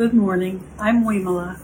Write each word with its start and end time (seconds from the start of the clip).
Good 0.00 0.14
morning. 0.14 0.66
I'm 0.78 1.04
Wimala. 1.04 1.60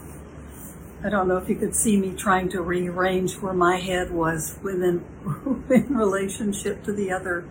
I 1.03 1.09
don't 1.09 1.27
know 1.27 1.37
if 1.37 1.49
you 1.49 1.55
could 1.55 1.73
see 1.73 1.97
me 1.97 2.13
trying 2.13 2.49
to 2.49 2.61
rearrange 2.61 3.33
where 3.37 3.51
my 3.51 3.77
head 3.77 4.11
was 4.11 4.59
within 4.61 5.03
in 5.71 5.97
relationship 5.97 6.83
to 6.83 6.93
the 6.93 7.11
other 7.11 7.45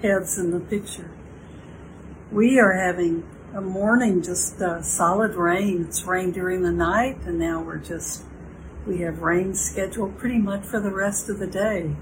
heads 0.00 0.38
in 0.38 0.50
the 0.50 0.60
picture. 0.60 1.10
We 2.32 2.58
are 2.58 2.72
having 2.72 3.28
a 3.54 3.60
morning 3.60 4.22
just 4.22 4.62
uh, 4.62 4.80
solid 4.80 5.34
rain. 5.34 5.84
It's 5.86 6.04
rained 6.04 6.32
during 6.32 6.62
the 6.62 6.72
night, 6.72 7.18
and 7.26 7.38
now 7.38 7.60
we're 7.60 7.76
just 7.76 8.24
we 8.86 9.00
have 9.00 9.18
rain 9.18 9.54
scheduled 9.54 10.16
pretty 10.16 10.38
much 10.38 10.64
for 10.64 10.80
the 10.80 10.90
rest 10.90 11.28
of 11.28 11.38
the 11.38 11.46
day. 11.46 11.96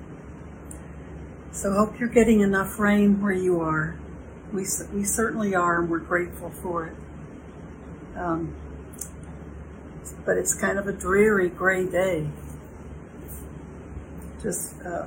So 1.51 1.73
hope 1.73 1.99
you're 1.99 2.09
getting 2.09 2.39
enough 2.39 2.79
rain 2.79 3.21
where 3.21 3.33
you 3.33 3.61
are. 3.61 3.99
We 4.53 4.65
we 4.93 5.03
certainly 5.03 5.57
are, 5.57 5.81
and 5.81 5.91
we're 5.91 5.99
grateful 5.99 6.51
for 6.51 6.87
it. 6.87 6.95
Um, 8.19 8.55
but 10.27 10.37
it's 10.37 10.55
kind 10.55 10.79
of 10.79 10.89
a 10.89 10.93
dreary 10.93 11.49
gray 11.49 11.87
day. 11.87 12.29
Just 14.43 14.75
uh, 14.83 15.07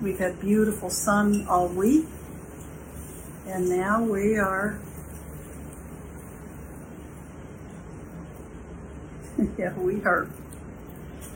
we've 0.00 0.18
had 0.18 0.40
beautiful 0.40 0.90
sun 0.90 1.46
all 1.46 1.68
week, 1.68 2.06
and 3.46 3.68
now 3.68 4.02
we 4.02 4.36
are. 4.38 4.78
yeah, 9.58 9.74
we 9.74 10.02
are. 10.04 10.28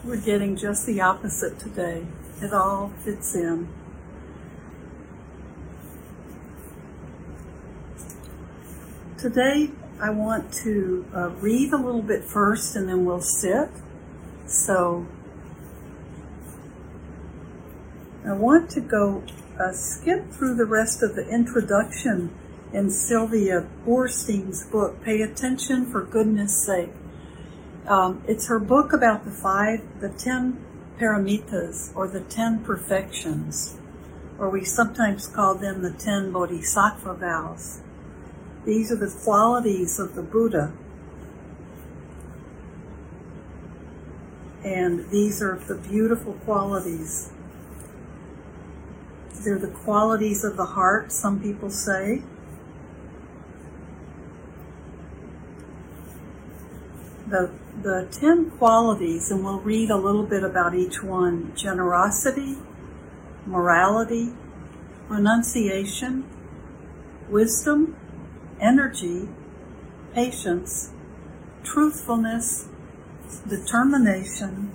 We're 0.03 0.17
getting 0.17 0.57
just 0.57 0.87
the 0.87 1.01
opposite 1.01 1.59
today. 1.59 2.07
It 2.41 2.53
all 2.53 2.93
fits 3.05 3.35
in. 3.35 3.69
Today, 9.25 9.71
I 9.99 10.11
want 10.11 10.53
to 10.65 11.07
uh, 11.15 11.31
read 11.31 11.73
a 11.73 11.79
little 11.79 12.03
bit 12.03 12.25
first 12.25 12.77
and 12.77 12.87
then 12.87 13.07
we'll 13.07 13.23
sit. 13.23 13.71
So, 14.45 15.07
I 18.27 18.35
want 18.35 18.69
to 18.73 18.83
go 18.83 19.25
uh, 19.59 19.73
skip 19.73 20.31
through 20.31 20.57
the 20.57 20.67
rest 20.67 21.03
of 21.03 21.17
the 21.17 21.27
introduction 21.27 22.35
in 22.75 22.91
Sylvia 22.91 23.67
Boorstein's 23.87 24.67
book, 24.67 25.03
Pay 25.03 25.23
Attention 25.23 25.87
for 25.87 26.05
Goodness 26.05 26.63
Sake. 26.63 26.93
Um, 27.89 28.23
it's 28.29 28.49
her 28.49 28.59
book 28.59 28.93
about 28.93 29.25
the 29.25 29.31
five, 29.31 29.81
the 30.03 30.11
ten 30.11 30.63
paramitas, 31.01 31.97
or 31.97 32.09
the 32.09 32.21
ten 32.21 32.63
perfections, 32.63 33.79
or 34.39 34.51
we 34.51 34.67
sometimes 34.67 35.27
call 35.27 35.55
them 35.55 35.81
the 35.81 35.93
ten 35.93 36.31
bodhisattva 36.31 37.15
vows. 37.15 37.81
These 38.65 38.91
are 38.91 38.97
the 38.97 39.15
qualities 39.23 39.99
of 39.99 40.15
the 40.15 40.23
Buddha. 40.23 40.73
And 44.65 45.11
these 45.11 45.43
are 45.43 45.57
the 45.59 45.75
beautiful 45.75 46.33
qualities. 46.45 47.31
They're 49.45 49.59
the 49.59 49.69
qualities 49.69 50.43
of 50.43 50.57
the 50.57 50.65
heart, 50.65 51.13
some 51.13 51.39
people 51.41 51.69
say. 51.69 52.23
The, 57.27 57.51
the 57.83 58.09
ten 58.11 58.51
qualities, 58.53 59.31
and 59.31 59.45
we'll 59.45 59.61
read 59.61 59.91
a 59.91 59.97
little 59.97 60.25
bit 60.25 60.43
about 60.43 60.75
each 60.75 61.03
one 61.03 61.53
generosity, 61.55 62.57
morality, 63.45 64.33
renunciation, 65.09 66.25
wisdom, 67.29 67.97
energy, 68.61 69.29
patience, 70.15 70.93
truthfulness, 71.63 72.69
determination, 73.49 74.71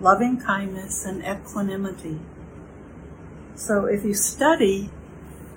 loving 0.00 0.40
kindness, 0.40 1.04
and 1.04 1.22
equanimity. 1.24 2.20
So 3.54 3.86
if 3.86 4.04
you 4.04 4.14
study 4.14 4.90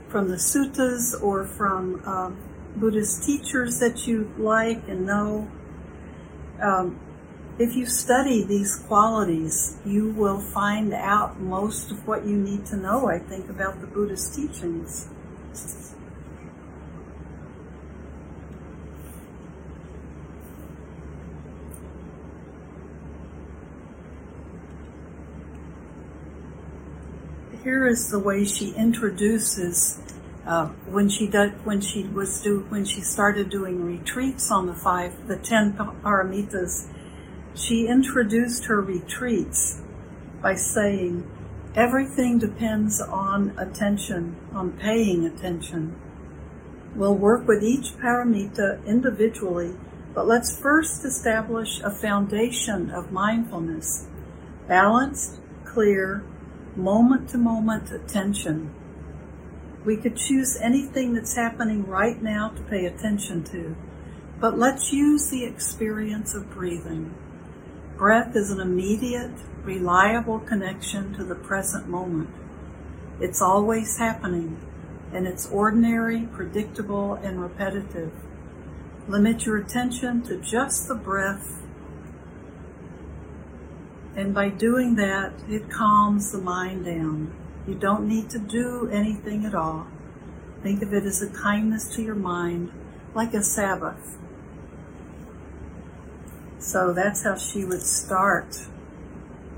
from 0.09 0.29
the 0.29 0.35
suttas 0.35 1.21
or 1.21 1.45
from 1.45 2.01
um, 2.05 2.37
Buddhist 2.75 3.23
teachers 3.23 3.79
that 3.79 4.07
you 4.07 4.31
like 4.37 4.87
and 4.87 5.05
know, 5.05 5.49
um, 6.61 6.99
if 7.59 7.75
you 7.75 7.87
study 7.87 8.43
these 8.43 8.75
qualities, 8.87 9.77
you 9.83 10.09
will 10.09 10.39
find 10.39 10.93
out 10.93 11.39
most 11.39 11.89
of 11.89 12.07
what 12.07 12.25
you 12.25 12.37
need 12.37 12.67
to 12.67 12.77
know, 12.77 13.09
I 13.09 13.17
think, 13.17 13.49
about 13.49 13.81
the 13.81 13.87
Buddhist 13.87 14.35
teachings. 14.35 15.09
Here 27.77 27.85
is 27.85 28.09
the 28.09 28.17
way 28.17 28.43
she 28.43 28.73
introduces 28.73 29.99
uh, 30.47 30.65
when 30.89 31.07
she 31.07 31.27
did 31.27 31.63
when 31.63 31.79
she 31.79 32.01
was 32.05 32.41
do 32.41 32.65
when 32.69 32.83
she 32.83 33.01
started 33.01 33.51
doing 33.51 33.85
retreats 33.85 34.49
on 34.49 34.65
the 34.65 34.73
five 34.73 35.27
the 35.27 35.37
ten 35.37 35.73
paramitas. 35.73 36.87
She 37.53 37.85
introduced 37.85 38.65
her 38.65 38.81
retreats 38.81 39.79
by 40.41 40.55
saying, 40.55 41.29
"Everything 41.75 42.39
depends 42.39 42.99
on 42.99 43.53
attention, 43.59 44.35
on 44.53 44.71
paying 44.71 45.23
attention. 45.23 45.95
We'll 46.95 47.19
work 47.29 47.47
with 47.47 47.61
each 47.63 47.95
paramita 48.01 48.83
individually." 48.87 49.75
But 50.15 50.25
let's 50.25 50.59
first 50.59 51.05
establish 51.05 51.79
a 51.83 51.91
foundation 51.91 52.89
of 52.89 53.11
mindfulness, 53.11 54.07
balanced, 54.67 55.37
clear, 55.63 56.23
moment 56.77 57.29
to 57.29 57.37
moment 57.37 57.91
attention. 57.91 58.73
We 59.83 59.97
could 59.97 60.15
choose 60.15 60.57
anything 60.61 61.13
that's 61.13 61.35
happening 61.35 61.87
right 61.87 62.21
now 62.21 62.49
to 62.49 62.61
pay 62.63 62.85
attention 62.85 63.43
to, 63.45 63.75
but 64.39 64.57
let's 64.57 64.93
use 64.93 65.29
the 65.29 65.43
experience 65.43 66.35
of 66.35 66.51
breathing. 66.51 67.15
Breath 67.97 68.35
is 68.35 68.51
an 68.51 68.59
immediate, 68.59 69.33
reliable 69.63 70.39
connection 70.39 71.13
to 71.15 71.23
the 71.23 71.35
present 71.35 71.87
moment. 71.87 72.29
It's 73.19 73.41
always 73.41 73.97
happening, 73.97 74.59
and 75.11 75.25
it's 75.25 75.49
ordinary, 75.49 76.27
predictable, 76.31 77.15
and 77.15 77.41
repetitive. 77.41 78.11
Limit 79.07 79.45
your 79.45 79.57
attention 79.57 80.21
to 80.23 80.37
just 80.37 80.87
the 80.87 80.95
breath 80.95 81.63
and 84.17 84.33
by 84.33 84.49
doing 84.49 84.95
that, 84.95 85.31
it 85.47 85.69
calms 85.69 86.31
the 86.31 86.39
mind 86.39 86.85
down. 86.85 87.31
You 87.67 87.75
don't 87.75 88.07
need 88.07 88.31
to 88.31 88.39
do 88.39 88.89
anything 88.91 89.45
at 89.45 89.53
all. 89.53 89.85
Think 90.63 90.81
of 90.81 90.91
it 90.91 91.03
as 91.03 91.21
a 91.21 91.29
kindness 91.29 91.95
to 91.95 92.01
your 92.01 92.15
mind, 92.15 92.71
like 93.13 93.35
a 93.35 93.43
Sabbath. 93.43 94.17
So 96.57 96.93
that's 96.93 97.23
how 97.23 97.35
she 97.35 97.63
would 97.63 97.83
start. 97.83 98.67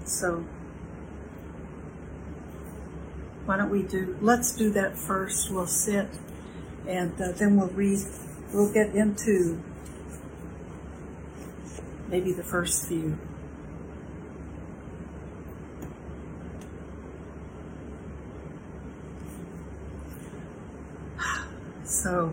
So 0.04 0.44
why 3.46 3.56
don't 3.56 3.70
we 3.70 3.84
do, 3.84 4.18
let's 4.20 4.54
do 4.54 4.72
that 4.72 4.98
first. 4.98 5.50
We'll 5.50 5.68
sit 5.68 6.10
and 6.86 7.14
uh, 7.22 7.32
then 7.32 7.56
we'll 7.56 7.70
read, 7.70 8.00
we'll 8.54 8.74
get 8.74 8.94
into 8.94 9.64
maybe 12.10 12.34
the 12.34 12.44
first 12.44 12.90
few. 12.90 13.18
So 21.90 22.32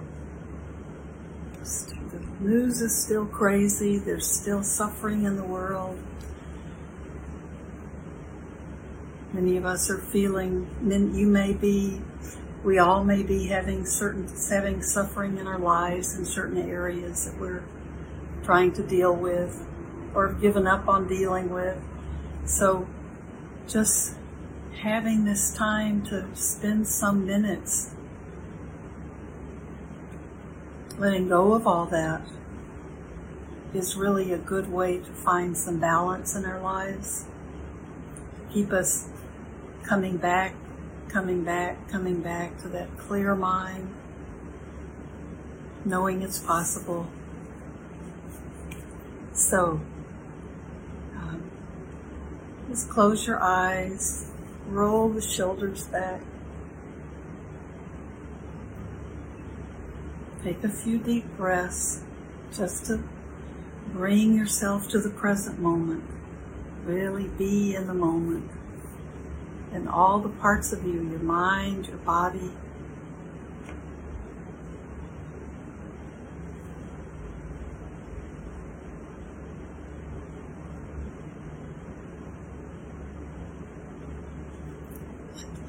the 2.10 2.20
news 2.40 2.82
is 2.82 2.94
still 2.94 3.24
crazy. 3.24 3.96
There's 3.96 4.30
still 4.30 4.62
suffering 4.62 5.24
in 5.24 5.36
the 5.36 5.44
world. 5.44 5.98
Many 9.32 9.56
of 9.56 9.64
us 9.64 9.88
are 9.88 9.96
feeling, 9.96 10.68
you 11.14 11.26
may 11.26 11.54
be, 11.54 12.02
we 12.64 12.78
all 12.78 13.02
may 13.02 13.22
be 13.22 13.46
having 13.46 13.86
certain, 13.86 14.28
having 14.50 14.82
suffering 14.82 15.38
in 15.38 15.46
our 15.46 15.58
lives 15.58 16.18
in 16.18 16.26
certain 16.26 16.58
areas 16.58 17.24
that 17.24 17.40
we're 17.40 17.64
trying 18.44 18.72
to 18.74 18.82
deal 18.82 19.16
with 19.16 19.66
or 20.14 20.34
given 20.34 20.66
up 20.66 20.86
on 20.86 21.08
dealing 21.08 21.48
with. 21.48 21.78
So 22.44 22.86
just 23.66 24.16
having 24.82 25.24
this 25.24 25.54
time 25.54 26.04
to 26.08 26.28
spend 26.34 26.86
some 26.86 27.26
minutes 27.26 27.95
letting 30.98 31.28
go 31.28 31.52
of 31.54 31.66
all 31.66 31.86
that 31.86 32.22
is 33.74 33.96
really 33.96 34.32
a 34.32 34.38
good 34.38 34.70
way 34.70 34.98
to 34.98 35.12
find 35.12 35.56
some 35.56 35.78
balance 35.78 36.34
in 36.34 36.44
our 36.44 36.60
lives. 36.60 37.26
Keep 38.52 38.72
us 38.72 39.08
coming 39.82 40.16
back, 40.16 40.54
coming 41.08 41.44
back, 41.44 41.88
coming 41.90 42.22
back 42.22 42.56
to 42.62 42.68
that 42.68 42.96
clear 42.98 43.34
mind. 43.34 43.94
knowing 45.86 46.20
it's 46.22 46.40
possible. 46.40 47.06
So, 49.32 49.80
um, 51.16 51.50
just 52.68 52.90
close 52.90 53.26
your 53.26 53.40
eyes, 53.40 54.30
roll 54.66 55.08
the 55.08 55.20
shoulders 55.20 55.86
back. 55.86 56.22
Take 60.46 60.62
a 60.62 60.68
few 60.68 60.98
deep 60.98 61.24
breaths 61.36 62.04
just 62.56 62.86
to 62.86 63.02
bring 63.92 64.32
yourself 64.32 64.88
to 64.90 65.00
the 65.00 65.10
present 65.10 65.58
moment. 65.58 66.04
Really 66.84 67.26
be 67.26 67.74
in 67.74 67.88
the 67.88 67.94
moment. 67.94 68.48
And 69.72 69.88
all 69.88 70.20
the 70.20 70.28
parts 70.28 70.72
of 70.72 70.84
you, 70.84 71.02
your 71.10 71.18
mind, 71.18 71.88
your 71.88 71.96
body, 71.96 72.52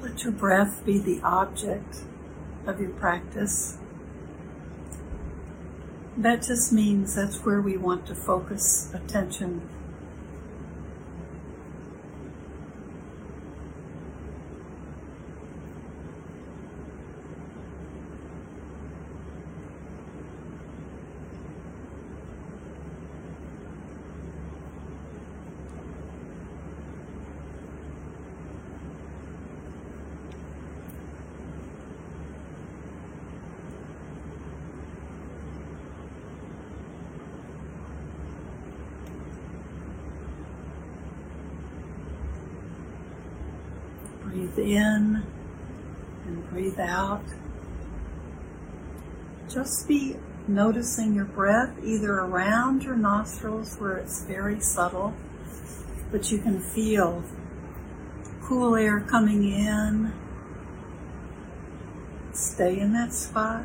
Let 0.00 0.22
your 0.22 0.32
breath 0.32 0.84
be 0.86 0.98
the 0.98 1.20
object 1.22 2.02
of 2.64 2.80
your 2.80 2.90
practice. 2.90 3.78
That 6.18 6.42
just 6.42 6.72
means 6.72 7.14
that's 7.14 7.44
where 7.44 7.60
we 7.60 7.76
want 7.76 8.06
to 8.06 8.14
focus 8.16 8.92
attention 8.92 9.62
Breathe 44.54 44.76
in 44.76 45.22
and 46.26 46.50
breathe 46.50 46.80
out. 46.80 47.24
Just 49.48 49.88
be 49.88 50.16
noticing 50.46 51.14
your 51.14 51.24
breath 51.24 51.72
either 51.84 52.12
around 52.12 52.82
your 52.82 52.96
nostrils 52.96 53.76
where 53.76 53.96
it's 53.96 54.24
very 54.24 54.60
subtle, 54.60 55.14
but 56.10 56.30
you 56.30 56.38
can 56.38 56.60
feel 56.60 57.22
cool 58.42 58.74
air 58.74 59.00
coming 59.00 59.44
in. 59.44 60.12
Stay 62.32 62.78
in 62.78 62.92
that 62.92 63.12
spot. 63.12 63.64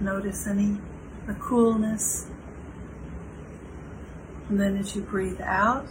Notice 0.00 0.46
any 0.46 0.78
the 1.26 1.34
coolness. 1.34 2.26
And 4.48 4.60
then 4.60 4.76
as 4.76 4.94
you 4.94 5.02
breathe 5.02 5.40
out, 5.40 5.86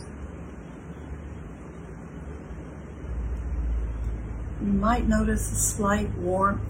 You 4.72 4.78
might 4.78 5.06
notice 5.06 5.52
a 5.52 5.56
slight 5.56 6.10
warmth, 6.18 6.62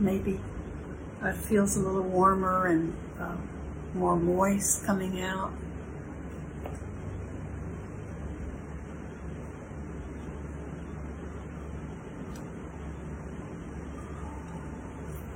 maybe 0.00 0.40
it 1.22 1.36
feels 1.36 1.76
a 1.76 1.78
little 1.78 2.02
warmer 2.02 2.66
and 2.66 2.92
uh, 3.20 3.36
more 3.94 4.16
moist 4.16 4.84
coming 4.84 5.22
out. 5.22 5.52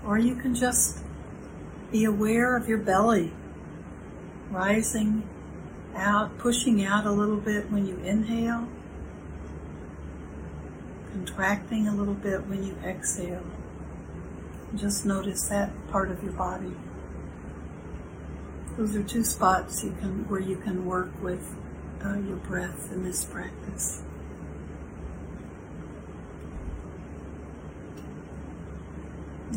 Or 0.05 0.19
you 0.19 0.35
can 0.35 0.57
just 0.57 0.99
be 1.93 2.07
aware 2.07 2.57
of 2.57 2.69
your 2.69 2.79
belly 2.79 3.31
rising 4.51 5.29
out, 5.95 6.37
pushing 6.39 6.85
out 6.85 7.07
a 7.07 7.13
little 7.13 7.37
bit 7.37 7.71
when 7.71 7.87
you 7.87 7.99
inhale 7.99 8.67
contracting 11.21 11.87
a 11.87 11.95
little 11.95 12.15
bit 12.15 12.47
when 12.47 12.65
you 12.65 12.75
exhale. 12.83 13.45
Just 14.75 15.05
notice 15.05 15.49
that 15.49 15.71
part 15.91 16.11
of 16.11 16.23
your 16.23 16.33
body. 16.33 16.73
Those 18.79 18.97
are 18.97 19.03
two 19.03 19.23
spots 19.23 19.85
you 19.85 19.95
can 20.01 20.27
where 20.31 20.41
you 20.41 20.57
can 20.57 20.87
work 20.87 21.11
with 21.23 21.55
uh, 22.03 22.15
your 22.15 22.37
breath 22.37 22.91
in 22.91 23.05
this 23.05 23.23
practice. 23.23 24.03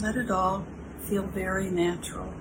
Let 0.01 0.17
it 0.17 0.29
all 0.29 0.65
feel 1.03 1.23
very 1.23 1.69
natural. 1.69 2.33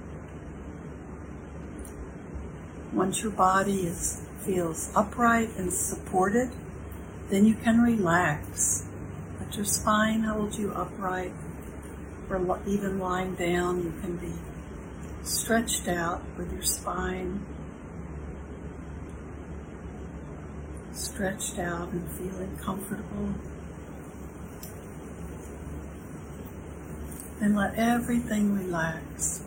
Once 2.93 3.23
your 3.23 3.31
body 3.31 3.83
is 3.87 4.23
feels 4.41 4.91
upright 4.97 5.51
and 5.57 5.73
supported, 5.73 6.51
then 7.31 7.47
you 7.47 7.55
can 7.55 7.81
relax 7.81 8.89
your 9.57 9.65
spine 9.65 10.23
hold 10.23 10.57
you 10.57 10.73
upright, 10.73 11.33
or 12.31 12.61
even 12.67 12.99
lying 12.99 13.35
down, 13.35 13.83
you 13.83 13.93
can 14.01 14.17
be 14.17 14.33
stretched 15.23 15.89
out 15.89 16.23
with 16.37 16.53
your 16.53 16.63
spine 16.63 17.45
stretched 20.95 21.59
out 21.59 21.89
and 21.89 22.11
feeling 22.13 22.57
comfortable. 22.59 23.35
And 27.41 27.57
let 27.57 27.75
everything 27.75 28.55
relax. 28.55 29.42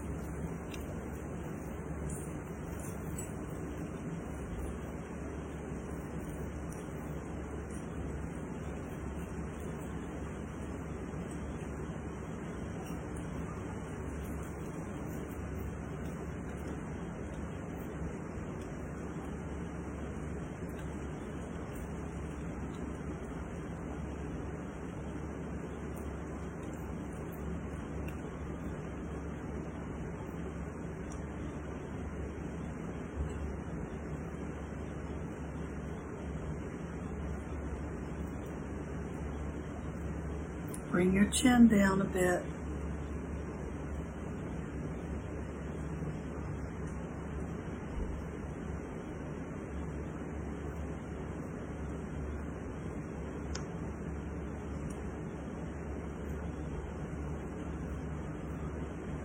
Bring 40.96 41.12
your 41.12 41.26
chin 41.26 41.68
down 41.68 42.00
a 42.00 42.06
bit. 42.06 42.42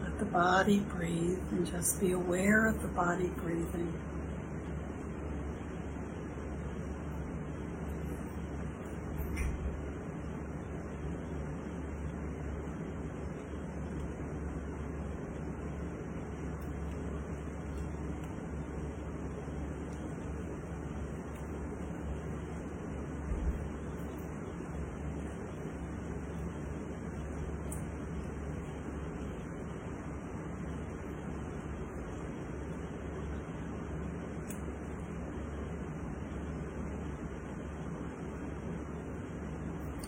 Let 0.02 0.18
the 0.18 0.24
body 0.24 0.80
breathe 0.80 1.38
and 1.52 1.64
just 1.64 2.00
be 2.00 2.10
aware 2.10 2.66
of 2.66 2.82
the 2.82 2.88
body 2.88 3.28
breathing. 3.36 3.94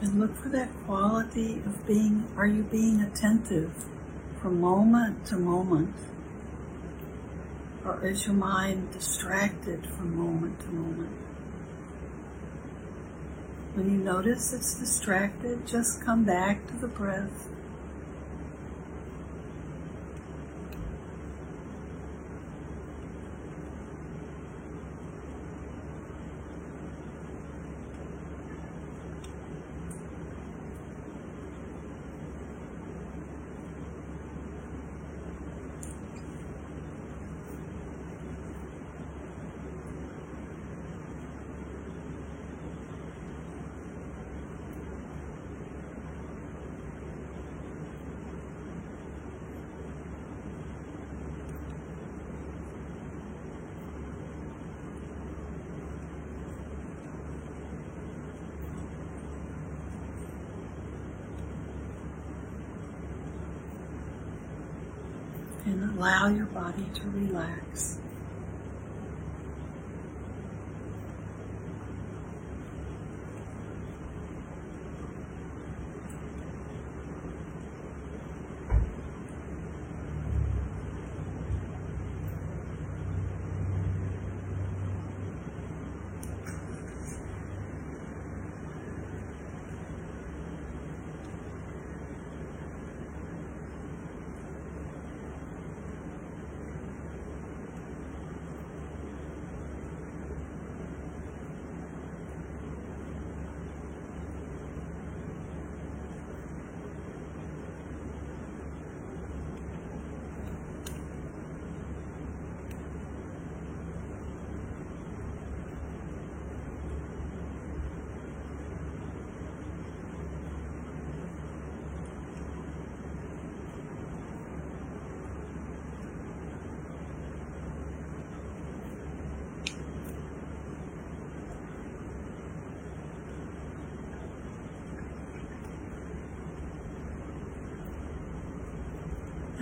and 0.03 0.21
look 0.33 0.43
for 0.43 0.49
that 0.51 0.71
quality 0.87 1.63
of 1.67 1.87
being, 1.87 2.27
are 2.37 2.47
you 2.47 2.63
being 2.63 3.01
attentive 3.01 3.85
from 4.41 4.61
moment 4.61 5.27
to 5.27 5.37
moment? 5.37 5.95
Or 7.85 8.05
is 8.07 8.27
your 8.27 8.35
mind 8.35 8.93
distracted 8.93 9.87
from 9.87 10.17
moment 10.17 10.61
to 10.61 10.69
moment? 10.69 11.17
When 13.75 13.91
you 13.91 13.99
notice 13.99 14.53
it's 14.53 14.75
distracted, 14.75 15.67
just 15.67 16.01
come 16.01 16.25
back 16.25 16.67
to 16.69 16.77
the 16.77 16.89
breath. 16.89 17.49
and 65.65 65.85
allow 66.03 66.27
your 66.27 66.47
body 66.47 66.85
to 66.95 67.09
relax. 67.11 68.01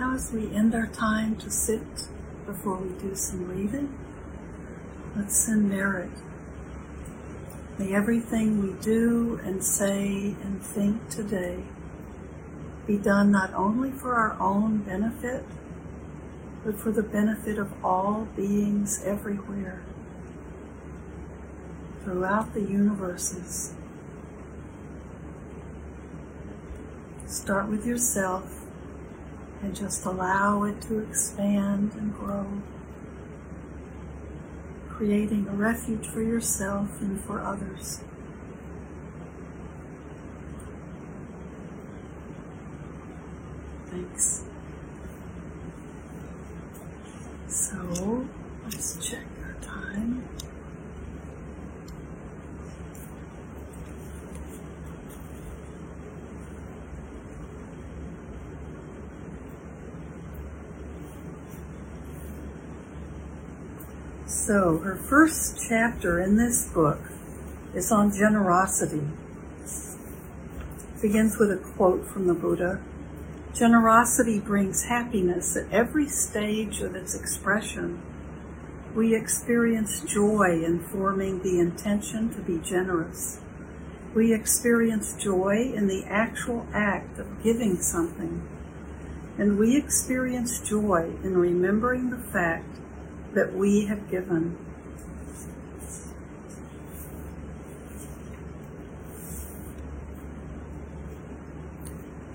as 0.13 0.31
we 0.33 0.53
end 0.53 0.75
our 0.75 0.87
time 0.87 1.37
to 1.37 1.49
sit 1.49 2.09
before 2.45 2.75
we 2.75 2.89
do 2.99 3.15
some 3.15 3.47
reading, 3.47 3.97
let's 5.15 5.45
send 5.45 5.69
merit. 5.69 6.11
May 7.77 7.95
everything 7.95 8.61
we 8.61 8.73
do 8.81 9.39
and 9.43 9.63
say 9.63 10.35
and 10.43 10.61
think 10.61 11.09
today 11.09 11.63
be 12.85 12.97
done 12.97 13.31
not 13.31 13.53
only 13.53 13.91
for 13.91 14.15
our 14.15 14.37
own 14.39 14.79
benefit, 14.79 15.45
but 16.65 16.77
for 16.77 16.91
the 16.91 17.03
benefit 17.03 17.57
of 17.57 17.71
all 17.83 18.27
beings 18.35 19.01
everywhere, 19.05 19.81
throughout 22.03 22.53
the 22.53 22.61
universes. 22.61 23.73
Start 27.25 27.69
with 27.69 27.85
yourself 27.85 28.61
and 29.61 29.75
just 29.75 30.05
allow 30.05 30.63
it 30.63 30.81
to 30.81 30.99
expand 30.99 31.93
and 31.93 32.13
grow, 32.15 32.45
creating 34.89 35.47
a 35.47 35.51
refuge 35.51 36.07
for 36.07 36.21
yourself 36.21 37.01
and 37.01 37.19
for 37.21 37.41
others. 37.41 38.03
Thanks. 43.87 44.43
So, 47.47 48.25
let's 48.63 49.05
check 49.05 49.25
our 49.43 49.53
time. 49.61 50.23
So, 64.45 64.79
her 64.79 64.95
first 64.95 65.63
chapter 65.69 66.19
in 66.19 66.35
this 66.35 66.67
book 66.67 66.97
is 67.75 67.91
on 67.91 68.11
generosity. 68.11 69.07
It 69.63 70.99
begins 70.99 71.37
with 71.37 71.51
a 71.51 71.57
quote 71.57 72.07
from 72.07 72.25
the 72.25 72.33
Buddha 72.33 72.81
Generosity 73.53 74.39
brings 74.39 74.85
happiness 74.85 75.55
at 75.55 75.71
every 75.71 76.07
stage 76.07 76.81
of 76.81 76.95
its 76.95 77.13
expression. 77.13 78.01
We 78.95 79.13
experience 79.13 80.01
joy 80.01 80.63
in 80.65 80.79
forming 80.79 81.43
the 81.43 81.59
intention 81.59 82.33
to 82.33 82.41
be 82.41 82.57
generous. 82.67 83.41
We 84.15 84.33
experience 84.33 85.13
joy 85.13 85.71
in 85.71 85.85
the 85.85 86.03
actual 86.05 86.65
act 86.73 87.19
of 87.19 87.43
giving 87.43 87.75
something. 87.75 88.41
And 89.37 89.59
we 89.59 89.77
experience 89.77 90.67
joy 90.67 91.11
in 91.23 91.37
remembering 91.37 92.09
the 92.09 92.17
fact 92.17 92.79
that 93.33 93.53
we 93.53 93.85
have 93.85 94.09
given. 94.09 94.57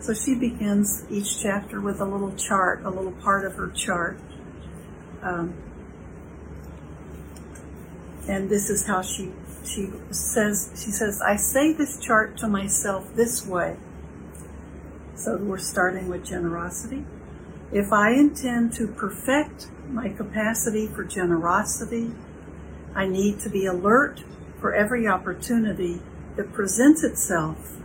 So 0.01 0.15
she 0.15 0.37
begins 0.37 1.05
each 1.11 1.43
chapter 1.43 1.81
with 1.81 2.01
a 2.01 2.05
little 2.05 2.33
chart, 2.37 2.85
a 2.85 2.91
little 2.91 3.11
part 3.11 3.45
of 3.45 3.57
her 3.57 3.69
chart. 3.71 4.19
Um, 5.21 5.55
and 8.29 8.49
this 8.49 8.71
is 8.71 8.87
how 8.87 9.03
she 9.03 9.33
she 9.65 9.91
says 10.11 10.71
she 10.77 10.93
says 10.93 11.21
I 11.21 11.35
say 11.37 11.73
this 11.73 11.99
chart 11.99 12.37
to 12.39 12.49
myself 12.49 13.15
this 13.17 13.45
way. 13.47 13.77
So 15.17 15.37
we're 15.39 15.59
starting 15.59 16.09
with 16.09 16.25
generosity. 16.25 17.05
If 17.73 17.93
I 17.93 18.13
intend 18.13 18.73
to 18.75 18.87
perfect 18.87 19.69
my 19.91 20.09
capacity 20.09 20.87
for 20.87 21.03
generosity, 21.03 22.13
I 22.95 23.07
need 23.07 23.41
to 23.41 23.51
be 23.51 23.67
alert 23.67 24.23
for 24.61 24.73
every 24.73 25.09
opportunity 25.09 26.01
that 26.37 26.53
presents 26.53 27.03
itself 27.03 27.77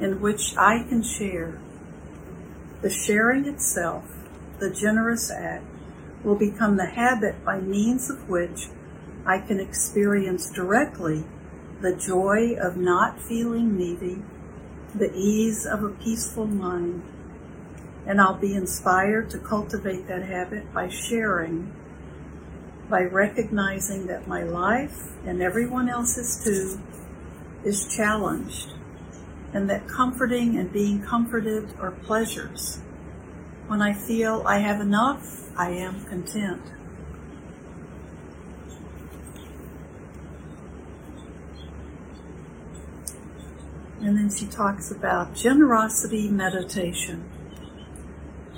in 0.00 0.20
which 0.20 0.56
I 0.56 0.82
can 0.88 1.02
share. 1.02 1.58
The 2.80 2.88
sharing 2.88 3.46
itself, 3.46 4.04
the 4.60 4.70
generous 4.70 5.30
act, 5.30 5.64
will 6.24 6.36
become 6.36 6.76
the 6.76 6.86
habit 6.86 7.44
by 7.44 7.60
means 7.60 8.08
of 8.08 8.28
which 8.28 8.68
I 9.26 9.40
can 9.40 9.60
experience 9.60 10.50
directly 10.50 11.24
the 11.82 11.94
joy 11.94 12.56
of 12.58 12.76
not 12.76 13.20
feeling 13.20 13.76
needy, 13.76 14.22
the 14.94 15.12
ease 15.14 15.66
of 15.66 15.84
a 15.84 15.90
peaceful 15.90 16.46
mind, 16.46 17.02
and 18.08 18.22
I'll 18.22 18.38
be 18.38 18.54
inspired 18.54 19.28
to 19.30 19.38
cultivate 19.38 20.08
that 20.08 20.22
habit 20.22 20.72
by 20.72 20.88
sharing, 20.88 21.70
by 22.88 23.02
recognizing 23.02 24.06
that 24.06 24.26
my 24.26 24.42
life 24.42 25.12
and 25.26 25.42
everyone 25.42 25.90
else's 25.90 26.42
too 26.42 26.80
is 27.68 27.94
challenged, 27.94 28.72
and 29.52 29.68
that 29.68 29.86
comforting 29.86 30.56
and 30.56 30.72
being 30.72 31.02
comforted 31.02 31.68
are 31.78 31.90
pleasures. 31.90 32.78
When 33.66 33.82
I 33.82 33.92
feel 33.92 34.42
I 34.46 34.60
have 34.60 34.80
enough, 34.80 35.50
I 35.54 35.72
am 35.72 36.06
content. 36.06 36.62
And 44.00 44.16
then 44.16 44.30
she 44.34 44.46
talks 44.46 44.90
about 44.90 45.34
generosity 45.34 46.30
meditation. 46.30 47.28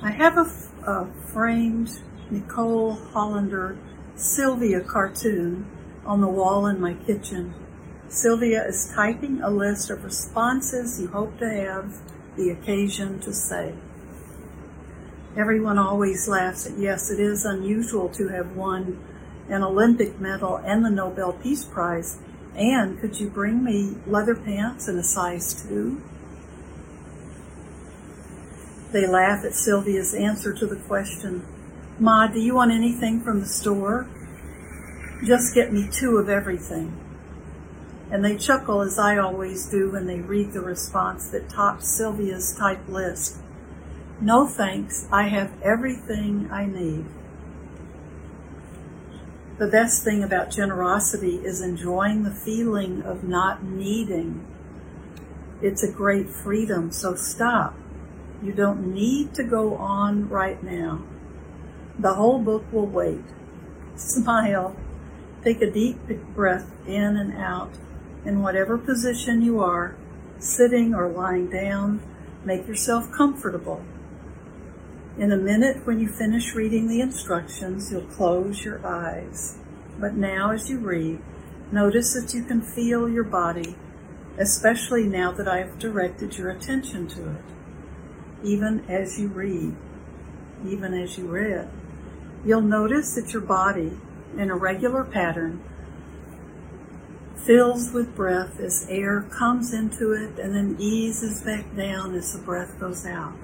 I 0.03 0.13
have 0.13 0.39
a, 0.39 0.51
a 0.91 1.07
framed 1.31 2.01
Nicole 2.31 2.95
Hollander 2.95 3.77
Sylvia 4.17 4.81
cartoon 4.81 5.67
on 6.07 6.23
the 6.23 6.29
wall 6.29 6.67
in 6.67 6.81
my 6.81 6.95
kitchen. 6.95 7.53
Sylvia 8.09 8.67
is 8.67 8.91
typing 8.95 9.43
a 9.43 9.51
list 9.51 9.91
of 9.91 10.03
responses 10.03 10.99
you 10.99 11.09
hope 11.09 11.39
to 11.41 11.51
have 11.51 11.99
the 12.37 12.49
occasion 12.49 13.21
to 13.21 13.35
say. 13.35 13.75
Everyone 15.37 15.77
always 15.77 16.27
laughs 16.27 16.67
at 16.67 16.79
yes, 16.79 17.11
it 17.11 17.21
is 17.21 17.45
unusual 17.45 18.09
to 18.09 18.29
have 18.29 18.57
won 18.57 19.05
an 19.51 19.63
Olympic 19.63 20.19
medal 20.19 20.57
and 20.65 20.83
the 20.83 20.91
Nobel 20.91 21.35
Peace 21.35 21.67
Prize. 21.67 22.19
And 22.57 22.99
could 23.01 23.21
you 23.21 23.29
bring 23.29 23.63
me 23.63 23.97
leather 24.07 24.35
pants 24.35 24.89
in 24.89 24.99
a 24.99 25.05
size 25.05 25.63
two? 25.63 26.01
They 28.93 29.07
laugh 29.07 29.45
at 29.45 29.55
Sylvia's 29.55 30.15
answer 30.15 30.53
to 30.53 30.67
the 30.67 30.77
question 30.77 31.47
Ma, 31.99 32.27
do 32.27 32.41
you 32.41 32.55
want 32.55 32.73
anything 32.73 33.21
from 33.21 33.41
the 33.41 33.47
store? 33.47 34.09
Just 35.23 35.55
get 35.55 35.73
me 35.73 35.89
two 35.93 36.17
of 36.17 36.29
everything. 36.29 36.99
And 38.11 38.25
they 38.25 38.37
chuckle 38.37 38.81
as 38.81 38.99
I 38.99 39.19
always 39.19 39.69
do 39.69 39.91
when 39.91 40.07
they 40.07 40.21
read 40.21 40.53
the 40.53 40.63
response 40.63 41.29
that 41.29 41.51
tops 41.51 41.89
Sylvia's 41.89 42.57
type 42.57 42.89
list. 42.89 43.37
No 44.21 44.47
thanks, 44.47 45.07
I 45.13 45.29
have 45.29 45.53
everything 45.63 46.49
I 46.51 46.67
need. 46.67 47.05
The 49.59 49.69
best 49.69 50.03
thing 50.03 50.25
about 50.25 50.51
generosity 50.51 51.37
is 51.37 51.61
enjoying 51.61 52.23
the 52.23 52.31
feeling 52.31 53.03
of 53.03 53.23
not 53.23 53.63
needing. 53.63 54.45
It's 55.61 55.83
a 55.83 55.93
great 55.93 56.31
freedom, 56.31 56.91
so 56.91 57.15
stop. 57.15 57.75
You 58.43 58.53
don't 58.53 58.95
need 58.95 59.35
to 59.35 59.43
go 59.43 59.77
on 59.77 60.29
right 60.29 60.63
now. 60.63 61.03
The 61.99 62.15
whole 62.15 62.39
book 62.39 62.65
will 62.73 62.87
wait. 62.87 63.25
Smile. 63.97 64.77
Take 65.45 65.61
a 65.61 65.71
deep 65.71 65.99
breath 66.35 66.71
in 66.87 67.17
and 67.17 67.37
out. 67.37 67.73
In 68.25 68.43
whatever 68.43 68.79
position 68.79 69.43
you 69.43 69.61
are, 69.61 69.97
sitting 70.39 70.95
or 70.95 71.09
lying 71.09 71.51
down, 71.51 72.01
make 72.45 72.67
yourself 72.67 73.11
comfortable. 73.13 73.83
In 75.19 75.33
a 75.33 75.37
minute, 75.37 75.87
when 75.87 76.01
you 76.01 76.09
finish 76.09 76.55
reading 76.55 76.89
the 76.89 77.01
instructions, 77.01 77.91
you'll 77.91 78.03
close 78.03 78.65
your 78.65 78.87
eyes. 78.87 79.59
But 79.99 80.15
now, 80.15 80.51
as 80.53 80.71
you 80.71 80.79
read, 80.79 81.21
notice 81.73 82.15
that 82.15 82.33
you 82.35 82.43
can 82.43 82.63
feel 82.63 83.09
your 83.09 83.25
body, 83.25 83.77
especially 84.39 85.05
now 85.05 85.33
that 85.33 85.49
I've 85.49 85.79
directed 85.79 86.39
your 86.39 86.49
attention 86.49 87.07
to 87.09 87.33
it. 87.33 87.60
Even 88.43 88.85
as 88.89 89.19
you 89.19 89.29
read, 89.29 89.75
even 90.67 90.95
as 90.95 91.19
you 91.19 91.27
read. 91.27 91.69
You'll 92.45 92.63
notice 92.63 93.15
that 93.15 93.33
your 93.33 93.43
body, 93.43 93.93
in 94.37 94.51
a 94.51 94.57
regular 94.57 95.05
pattern, 95.05 95.63
fills 97.37 97.93
with 97.93 98.15
breath 98.15 98.61
as 98.61 98.87
air 98.89 99.23
comes 99.31 99.73
into 99.73 100.13
it 100.13 100.39
and 100.39 100.55
then 100.55 100.77
eases 100.79 101.43
back 101.43 101.75
down 101.77 102.15
as 102.15 102.33
the 102.33 102.39
breath 102.39 102.79
goes 102.79 103.05
out. 103.07 103.35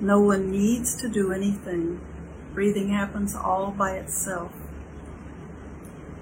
No 0.00 0.20
one 0.20 0.50
needs 0.50 1.00
to 1.00 1.08
do 1.08 1.32
anything. 1.32 2.00
Breathing 2.54 2.88
happens 2.90 3.34
all 3.34 3.70
by 3.70 3.92
itself. 3.92 4.52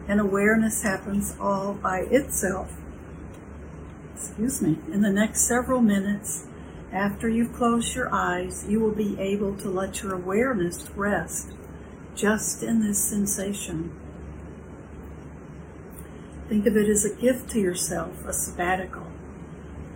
And 0.07 0.21
awareness 0.21 0.83
happens 0.83 1.35
all 1.41 1.75
by 1.75 2.01
itself. 2.01 2.73
Excuse 4.15 4.61
me. 4.61 4.79
In 4.93 5.01
the 5.01 5.11
next 5.11 5.49
several 5.49 5.81
minutes, 5.81 6.47
after 6.93 7.29
you've 7.29 7.53
closed 7.53 7.95
your 7.95 8.13
eyes, 8.13 8.67
you 8.69 8.81
will 8.81 8.95
be 8.95 9.19
able 9.21 9.57
to 9.57 9.71
let 9.71 10.03
your 10.03 10.15
awareness 10.15 10.91
rest 10.97 11.53
just 12.17 12.63
in 12.63 12.81
this 12.81 13.03
sensation. 13.03 13.93
Think 16.49 16.67
of 16.67 16.77
it 16.77 16.89
as 16.89 17.05
a 17.05 17.15
gift 17.15 17.49
to 17.51 17.61
yourself, 17.61 18.25
a 18.27 18.33
sabbatical. 18.33 19.07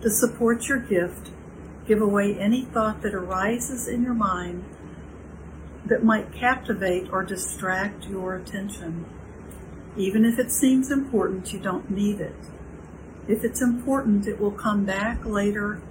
To 0.01 0.09
support 0.09 0.69
your 0.69 0.79
gift, 0.79 1.31
give 1.85 2.01
away 2.01 2.37
any 2.39 2.63
thought 2.63 3.01
that 3.01 3.13
arises 3.13 3.89
in 3.89 4.03
your 4.03 4.13
mind 4.13 4.63
that 5.85 6.03
might 6.03 6.33
captivate 6.33 7.11
or 7.11 7.23
distract 7.23 8.07
your 8.07 8.35
attention. 8.35 9.05
Even 9.97 10.23
if 10.23 10.39
it 10.39 10.51
seems 10.51 10.89
important, 10.89 11.51
you 11.51 11.59
don't 11.59 11.91
need 11.91 12.21
it. 12.21 12.35
If 13.27 13.43
it's 13.43 13.61
important, 13.61 14.27
it 14.27 14.39
will 14.39 14.51
come 14.51 14.85
back 14.85 15.25
later 15.25 15.81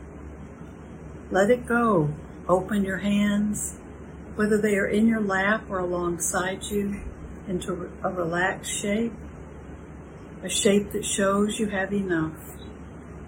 let 1.35 1.51
it 1.51 1.67
go. 1.67 2.15
Open 2.49 2.85
your 2.85 2.99
hands, 2.99 3.77
whether 4.37 4.57
they 4.57 4.77
are 4.77 4.87
in 4.87 5.09
your 5.09 5.21
lap 5.21 5.65
or 5.69 5.81
alongside 5.81 6.63
you, 6.63 7.01
into 7.49 7.91
a 8.05 8.09
relaxed 8.09 8.73
shape, 8.73 9.13
a 10.45 10.49
shape 10.49 10.93
that 10.93 11.05
shows 11.05 11.59
you 11.59 11.67
have 11.67 11.93
enough. 11.93 12.37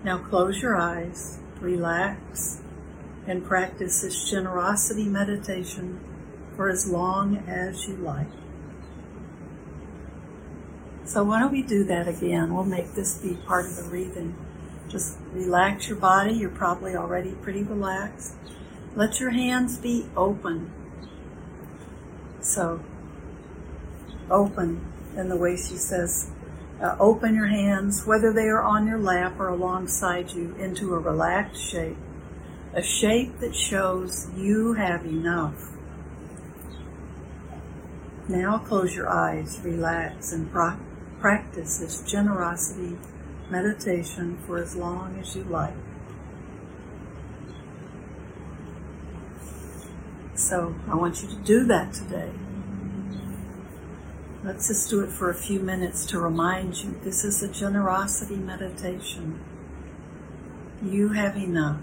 Now 0.04 0.18
close 0.18 0.62
your 0.62 0.76
eyes, 0.76 1.40
relax, 1.60 2.62
and 3.26 3.44
practice 3.44 4.02
this 4.02 4.30
generosity 4.30 5.06
meditation 5.06 5.98
for 6.54 6.68
as 6.68 6.88
long 6.88 7.38
as 7.48 7.88
you 7.88 7.96
like. 7.96 8.28
So 11.06 11.24
why 11.24 11.40
don't 11.40 11.50
we 11.50 11.62
do 11.62 11.82
that 11.84 12.06
again? 12.06 12.54
We'll 12.54 12.64
make 12.64 12.92
this 12.92 13.18
be 13.18 13.34
part 13.34 13.66
of 13.66 13.74
the 13.74 13.82
breathing. 13.82 14.36
Just 14.88 15.18
relax 15.32 15.88
your 15.88 15.98
body. 15.98 16.34
You're 16.34 16.50
probably 16.50 16.94
already 16.94 17.32
pretty 17.32 17.62
relaxed. 17.62 18.34
Let 18.94 19.20
your 19.20 19.30
hands 19.30 19.78
be 19.78 20.06
open. 20.16 20.72
So, 22.40 22.80
open 24.30 24.92
in 25.16 25.28
the 25.28 25.36
way 25.36 25.56
she 25.56 25.76
says, 25.76 26.30
uh, 26.80 26.94
open 27.00 27.34
your 27.34 27.46
hands, 27.46 28.06
whether 28.06 28.32
they 28.32 28.48
are 28.48 28.62
on 28.62 28.86
your 28.86 28.98
lap 28.98 29.38
or 29.38 29.48
alongside 29.48 30.30
you, 30.32 30.54
into 30.58 30.94
a 30.94 30.98
relaxed 30.98 31.62
shape. 31.62 31.96
A 32.74 32.82
shape 32.82 33.38
that 33.40 33.56
shows 33.56 34.28
you 34.36 34.74
have 34.74 35.06
enough. 35.06 35.70
Now 38.28 38.58
close 38.58 38.94
your 38.94 39.08
eyes, 39.08 39.60
relax, 39.62 40.32
and 40.32 40.50
pro- 40.50 40.78
practice 41.20 41.78
this 41.78 42.02
generosity 42.02 42.98
meditation 43.50 44.38
for 44.46 44.58
as 44.58 44.74
long 44.76 45.18
as 45.20 45.34
you 45.36 45.44
like. 45.44 45.74
So 50.34 50.74
I 50.88 50.94
want 50.94 51.22
you 51.22 51.28
to 51.28 51.36
do 51.36 51.64
that 51.64 51.92
today. 51.92 52.30
Let's 54.44 54.68
just 54.68 54.88
do 54.90 55.00
it 55.00 55.10
for 55.10 55.30
a 55.30 55.34
few 55.34 55.58
minutes 55.58 56.06
to 56.06 56.20
remind 56.20 56.76
you 56.76 56.94
this 57.02 57.24
is 57.24 57.42
a 57.42 57.48
generosity 57.48 58.36
meditation. 58.36 59.40
You 60.82 61.08
have 61.08 61.36
enough. 61.36 61.80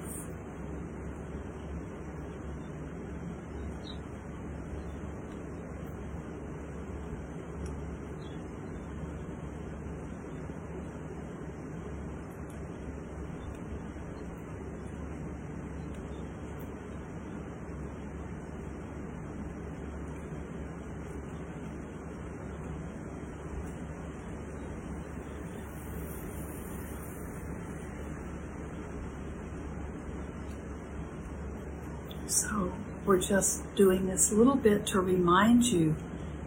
So 32.34 32.74
we're 33.06 33.13
just 33.28 33.64
doing 33.76 34.08
this 34.08 34.32
little 34.32 34.56
bit 34.56 34.86
to 34.88 35.00
remind 35.00 35.66
you. 35.66 35.96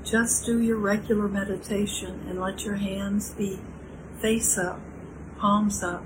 Just 0.05 0.47
do 0.47 0.61
your 0.61 0.77
regular 0.77 1.29
meditation 1.29 2.25
and 2.29 2.41
let 2.41 2.65
your 2.65 2.77
hands 2.77 3.31
be 3.31 3.59
face 4.21 4.57
up, 4.57 4.81
palms 5.39 5.83
up, 5.83 6.05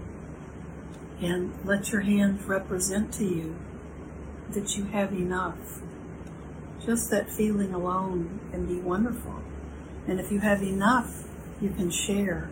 and 1.20 1.52
let 1.64 1.92
your 1.92 2.00
hands 2.00 2.44
represent 2.44 3.12
to 3.14 3.24
you 3.24 3.56
that 4.52 4.76
you 4.76 4.84
have 4.84 5.12
enough. 5.12 5.80
Just 6.84 7.10
that 7.10 7.30
feeling 7.30 7.74
alone 7.74 8.40
can 8.50 8.66
be 8.66 8.80
wonderful. 8.80 9.42
And 10.06 10.18
if 10.18 10.32
you 10.32 10.40
have 10.40 10.62
enough, 10.62 11.24
you 11.60 11.70
can 11.70 11.90
share. 11.90 12.50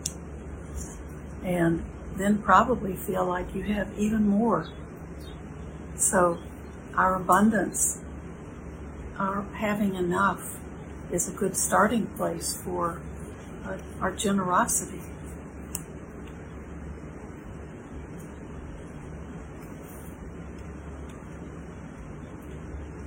And 1.43 1.83
then 2.15 2.37
probably 2.37 2.95
feel 2.95 3.25
like 3.25 3.55
you 3.55 3.63
have 3.63 3.89
even 3.97 4.27
more. 4.27 4.69
So 5.95 6.37
our 6.95 7.15
abundance 7.15 8.01
our 9.19 9.43
having 9.55 9.95
enough 9.95 10.57
is 11.11 11.27
a 11.27 11.31
good 11.33 11.55
starting 11.55 12.07
place 12.07 12.59
for 12.63 13.01
uh, 13.65 13.77
our 13.99 14.11
generosity. 14.11 15.01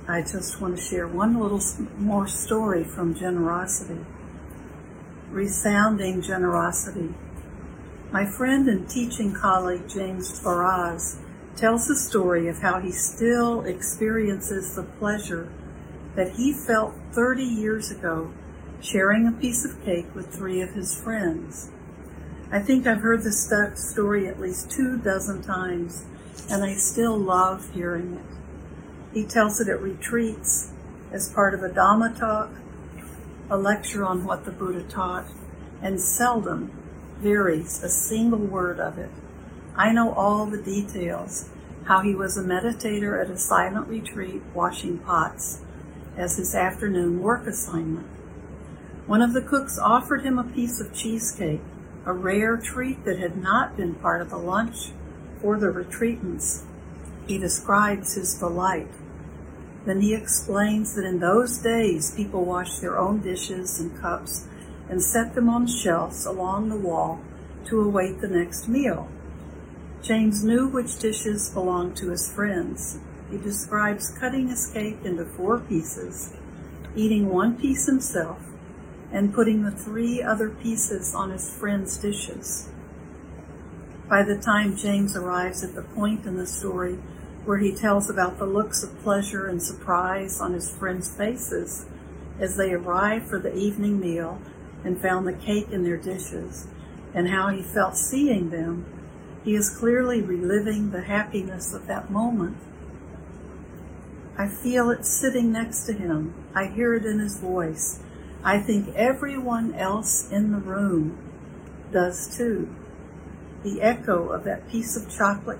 I 0.07 0.21
just 0.21 0.61
want 0.61 0.77
to 0.77 0.83
share 0.83 1.07
one 1.07 1.39
little 1.39 1.61
more 1.97 2.27
story 2.27 2.83
from 2.83 3.15
generosity. 3.15 4.05
Resounding 5.31 6.21
generosity. 6.21 7.15
My 8.11 8.25
friend 8.25 8.67
and 8.67 8.87
teaching 8.87 9.33
colleague 9.33 9.89
James 9.89 10.39
Baraz 10.41 11.17
tells 11.55 11.87
the 11.87 11.95
story 11.95 12.47
of 12.47 12.59
how 12.59 12.79
he 12.79 12.91
still 12.91 13.61
experiences 13.61 14.75
the 14.75 14.83
pleasure 14.83 15.49
that 16.15 16.33
he 16.33 16.53
felt 16.53 16.93
30 17.11 17.43
years 17.43 17.91
ago 17.91 18.31
sharing 18.81 19.27
a 19.27 19.31
piece 19.31 19.65
of 19.65 19.83
cake 19.83 20.13
with 20.13 20.33
three 20.33 20.61
of 20.61 20.71
his 20.71 20.99
friends. 20.99 21.71
I 22.51 22.59
think 22.59 22.85
I've 22.85 23.01
heard 23.01 23.23
this 23.23 23.49
story 23.75 24.27
at 24.27 24.39
least 24.39 24.69
two 24.69 24.97
dozen 24.97 25.41
times, 25.41 26.05
and 26.49 26.63
I 26.63 26.75
still 26.75 27.17
love 27.17 27.73
hearing 27.73 28.13
it. 28.15 28.25
He 29.13 29.25
tells 29.25 29.59
it 29.59 29.69
at 29.69 29.81
retreats 29.81 30.71
as 31.11 31.31
part 31.31 31.53
of 31.53 31.63
a 31.63 31.69
Dhamma 31.69 32.19
talk, 32.19 32.51
a 33.49 33.57
lecture 33.57 34.05
on 34.05 34.25
what 34.25 34.45
the 34.45 34.51
Buddha 34.51 34.83
taught, 34.83 35.25
and 35.81 35.99
seldom 35.99 36.71
varies 37.19 37.81
a 37.83 37.89
single 37.89 38.39
word 38.39 38.79
of 38.79 38.97
it. 38.97 39.11
I 39.75 39.91
know 39.93 40.13
all 40.13 40.45
the 40.45 40.61
details, 40.61 41.49
how 41.85 42.01
he 42.01 42.13
was 42.13 42.37
a 42.37 42.43
meditator 42.43 43.23
at 43.23 43.31
a 43.31 43.37
silent 43.37 43.87
retreat 43.87 44.41
washing 44.53 44.99
pots 44.99 45.61
as 46.17 46.37
his 46.37 46.55
afternoon 46.55 47.21
work 47.21 47.47
assignment. 47.47 48.07
One 49.05 49.21
of 49.21 49.33
the 49.33 49.41
cooks 49.41 49.77
offered 49.77 50.23
him 50.23 50.39
a 50.39 50.43
piece 50.43 50.79
of 50.79 50.93
cheesecake, 50.93 51.61
a 52.05 52.13
rare 52.13 52.57
treat 52.57 53.03
that 53.05 53.19
had 53.19 53.41
not 53.41 53.75
been 53.75 53.95
part 53.95 54.21
of 54.21 54.29
the 54.29 54.37
lunch 54.37 54.91
for 55.41 55.57
the 55.57 55.67
retreatants. 55.67 56.63
He 57.27 57.37
describes 57.37 58.15
his 58.15 58.33
delight. 58.35 58.89
Then 59.85 60.01
he 60.01 60.13
explains 60.13 60.95
that 60.95 61.05
in 61.05 61.19
those 61.19 61.57
days 61.57 62.15
people 62.15 62.45
washed 62.45 62.79
their 62.79 62.97
own 62.97 63.19
dishes 63.19 63.79
and 63.79 63.99
cups 63.99 64.47
and 64.89 65.03
set 65.03 65.35
them 65.35 65.49
on 65.49 65.67
shelves 65.67 66.25
along 66.25 66.69
the 66.69 66.77
wall 66.77 67.19
to 67.65 67.81
await 67.81 68.21
the 68.21 68.27
next 68.27 68.67
meal. 68.67 69.09
James 70.01 70.43
knew 70.43 70.67
which 70.67 70.99
dishes 70.99 71.49
belonged 71.49 71.95
to 71.97 72.09
his 72.09 72.31
friends. 72.31 72.99
He 73.33 73.39
describes 73.39 74.11
cutting 74.11 74.49
his 74.49 74.67
cake 74.67 74.99
into 75.03 75.25
four 75.25 75.59
pieces, 75.59 76.33
eating 76.95 77.29
one 77.29 77.57
piece 77.57 77.87
himself, 77.87 78.37
and 79.11 79.33
putting 79.33 79.63
the 79.63 79.71
three 79.71 80.21
other 80.21 80.49
pieces 80.49 81.15
on 81.15 81.31
his 81.31 81.51
friends' 81.51 81.97
dishes. 81.97 82.69
By 84.07 84.21
the 84.21 84.37
time 84.37 84.75
James 84.75 85.15
arrives 85.15 85.63
at 85.63 85.73
the 85.73 85.81
point 85.81 86.27
in 86.27 86.37
the 86.37 86.45
story 86.45 86.99
where 87.43 87.57
he 87.57 87.71
tells 87.71 88.07
about 88.07 88.37
the 88.37 88.45
looks 88.45 88.83
of 88.83 89.01
pleasure 89.01 89.47
and 89.47 89.63
surprise 89.63 90.39
on 90.39 90.53
his 90.53 90.69
friends' 90.69 91.09
faces 91.09 91.87
as 92.39 92.55
they 92.55 92.71
arrived 92.71 93.25
for 93.25 93.39
the 93.39 93.55
evening 93.55 93.99
meal 93.99 94.39
and 94.83 95.01
found 95.01 95.25
the 95.25 95.33
cake 95.33 95.71
in 95.71 95.83
their 95.83 95.97
dishes, 95.97 96.67
and 97.15 97.29
how 97.29 97.47
he 97.47 97.63
felt 97.63 97.97
seeing 97.97 98.51
them, 98.51 98.85
he 99.43 99.55
is 99.55 99.75
clearly 99.75 100.21
reliving 100.21 100.91
the 100.91 101.01
happiness 101.01 101.73
of 101.73 101.87
that 101.87 102.11
moment. 102.11 102.57
I 104.37 104.47
feel 104.47 104.89
it 104.89 105.05
sitting 105.05 105.51
next 105.51 105.85
to 105.85 105.93
him. 105.93 106.33
I 106.55 106.65
hear 106.65 106.95
it 106.95 107.05
in 107.05 107.19
his 107.19 107.39
voice. 107.39 108.01
I 108.43 108.59
think 108.59 108.93
everyone 108.95 109.73
else 109.75 110.29
in 110.31 110.51
the 110.51 110.57
room 110.57 111.17
does 111.91 112.35
too. 112.35 112.73
The 113.63 113.81
echo 113.81 114.29
of 114.29 114.43
that 114.43 114.69
piece 114.69 114.97
of 114.97 115.09
chocolate 115.09 115.59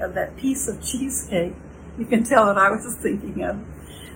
of 0.00 0.14
that 0.14 0.36
piece 0.36 0.66
of 0.66 0.82
cheesecake, 0.82 1.54
you 1.98 2.06
can 2.06 2.24
tell 2.24 2.46
what 2.46 2.56
I 2.56 2.70
was 2.70 2.96
thinking 3.02 3.42
of. 3.42 3.64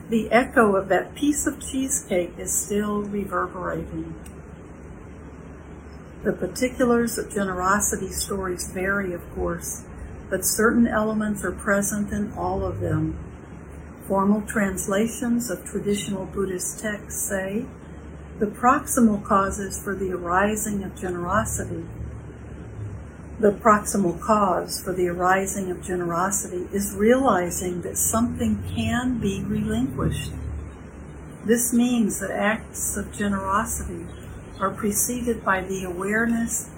The 0.08 0.30
echo 0.30 0.76
of 0.76 0.88
that 0.88 1.14
piece 1.14 1.46
of 1.46 1.60
cheesecake 1.60 2.32
is 2.38 2.52
still 2.52 3.02
reverberating. 3.02 4.14
The 6.22 6.32
particulars 6.32 7.18
of 7.18 7.32
generosity 7.32 8.10
stories 8.10 8.70
vary, 8.72 9.12
of 9.12 9.28
course, 9.34 9.84
but 10.30 10.44
certain 10.44 10.86
elements 10.86 11.44
are 11.44 11.52
present 11.52 12.12
in 12.12 12.32
all 12.32 12.64
of 12.64 12.80
them. 12.80 13.18
Formal 14.12 14.42
translations 14.42 15.48
of 15.48 15.64
traditional 15.64 16.26
Buddhist 16.26 16.80
texts 16.80 17.22
say 17.30 17.64
the 18.38 18.44
proximal 18.44 19.24
causes 19.24 19.82
for 19.82 19.94
the 19.94 20.12
arising 20.12 20.84
of 20.84 20.94
generosity 21.00 21.86
the 23.40 23.52
proximal 23.52 24.20
cause 24.20 24.82
for 24.82 24.92
the 24.92 25.08
arising 25.08 25.70
of 25.70 25.82
generosity 25.82 26.68
is 26.74 26.92
realizing 26.94 27.80
that 27.80 27.96
something 27.96 28.62
can 28.74 29.18
be 29.18 29.42
relinquished. 29.44 30.32
This 31.46 31.72
means 31.72 32.20
that 32.20 32.30
acts 32.30 32.98
of 32.98 33.14
generosity 33.14 34.04
are 34.60 34.74
preceded 34.74 35.42
by 35.42 35.62
the 35.62 35.84
awareness 35.84 36.68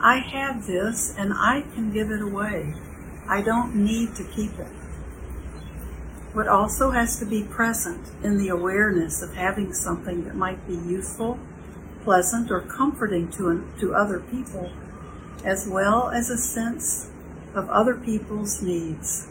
I 0.00 0.18
have 0.18 0.66
this 0.66 1.14
and 1.16 1.32
I 1.32 1.62
can 1.76 1.92
give 1.92 2.10
it 2.10 2.22
away. 2.22 2.74
I 3.28 3.40
don't 3.40 3.76
need 3.76 4.16
to 4.16 4.24
keep 4.24 4.58
it. 4.58 4.75
What 6.36 6.48
also 6.48 6.90
has 6.90 7.18
to 7.20 7.24
be 7.24 7.44
present 7.44 8.10
in 8.22 8.36
the 8.36 8.48
awareness 8.50 9.22
of 9.22 9.32
having 9.32 9.72
something 9.72 10.24
that 10.24 10.34
might 10.34 10.66
be 10.66 10.74
useful, 10.74 11.38
pleasant, 12.04 12.50
or 12.50 12.60
comforting 12.60 13.30
to, 13.30 13.66
to 13.80 13.94
other 13.94 14.20
people 14.20 14.70
as 15.46 15.66
well 15.66 16.10
as 16.10 16.28
a 16.28 16.36
sense 16.36 17.08
of 17.54 17.70
other 17.70 17.94
people's 17.94 18.60
needs. 18.60 19.28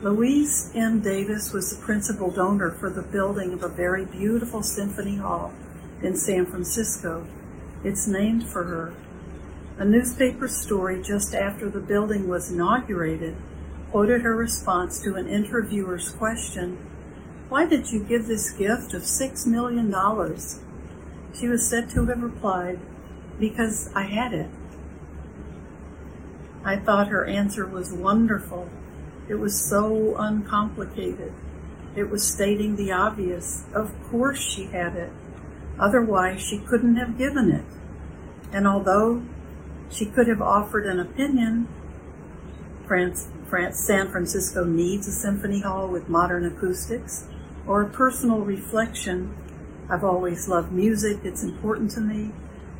Louise 0.00 0.72
M. 0.74 1.00
Davies 1.00 1.52
was 1.52 1.76
the 1.76 1.84
principal 1.84 2.30
donor 2.30 2.70
for 2.70 2.88
the 2.88 3.02
building 3.02 3.52
of 3.52 3.62
a 3.62 3.68
very 3.68 4.06
beautiful 4.06 4.62
symphony 4.62 5.16
hall 5.16 5.52
in 6.02 6.16
San 6.16 6.46
Francisco. 6.46 7.26
It's 7.84 8.08
named 8.08 8.48
for 8.48 8.64
her. 8.64 8.94
A 9.78 9.84
newspaper 9.84 10.48
story 10.48 11.00
just 11.00 11.36
after 11.36 11.70
the 11.70 11.78
building 11.78 12.26
was 12.26 12.50
inaugurated 12.50 13.36
quoted 13.92 14.22
her 14.22 14.34
response 14.34 15.00
to 15.02 15.14
an 15.14 15.28
interviewer's 15.28 16.10
question 16.10 16.76
Why 17.48 17.64
did 17.64 17.92
you 17.92 18.02
give 18.02 18.26
this 18.26 18.50
gift 18.50 18.92
of 18.92 19.02
$6 19.02 19.46
million? 19.46 19.94
She 21.32 21.46
was 21.46 21.68
said 21.68 21.90
to 21.90 22.06
have 22.06 22.20
replied, 22.20 22.80
Because 23.38 23.88
I 23.94 24.02
had 24.02 24.34
it. 24.34 24.50
I 26.64 26.74
thought 26.74 27.06
her 27.06 27.24
answer 27.24 27.64
was 27.64 27.92
wonderful. 27.92 28.68
It 29.28 29.36
was 29.36 29.64
so 29.64 30.16
uncomplicated. 30.16 31.32
It 31.94 32.10
was 32.10 32.26
stating 32.26 32.74
the 32.74 32.90
obvious. 32.90 33.64
Of 33.72 33.94
course 34.10 34.40
she 34.40 34.64
had 34.64 34.96
it. 34.96 35.12
Otherwise, 35.78 36.42
she 36.42 36.58
couldn't 36.58 36.96
have 36.96 37.16
given 37.16 37.52
it. 37.52 37.64
And 38.52 38.66
although 38.66 39.22
she 39.90 40.06
could 40.06 40.28
have 40.28 40.42
offered 40.42 40.86
an 40.86 41.00
opinion, 41.00 41.68
France, 42.86 43.28
France, 43.48 43.78
San 43.86 44.10
Francisco 44.10 44.64
needs 44.64 45.06
a 45.08 45.12
symphony 45.12 45.60
hall 45.60 45.88
with 45.88 46.08
modern 46.08 46.44
acoustics, 46.44 47.26
or 47.66 47.82
a 47.82 47.88
personal 47.88 48.40
reflection 48.40 49.34
I've 49.90 50.04
always 50.04 50.48
loved 50.48 50.70
music, 50.70 51.20
it's 51.24 51.42
important 51.42 51.90
to 51.92 52.00
me. 52.00 52.32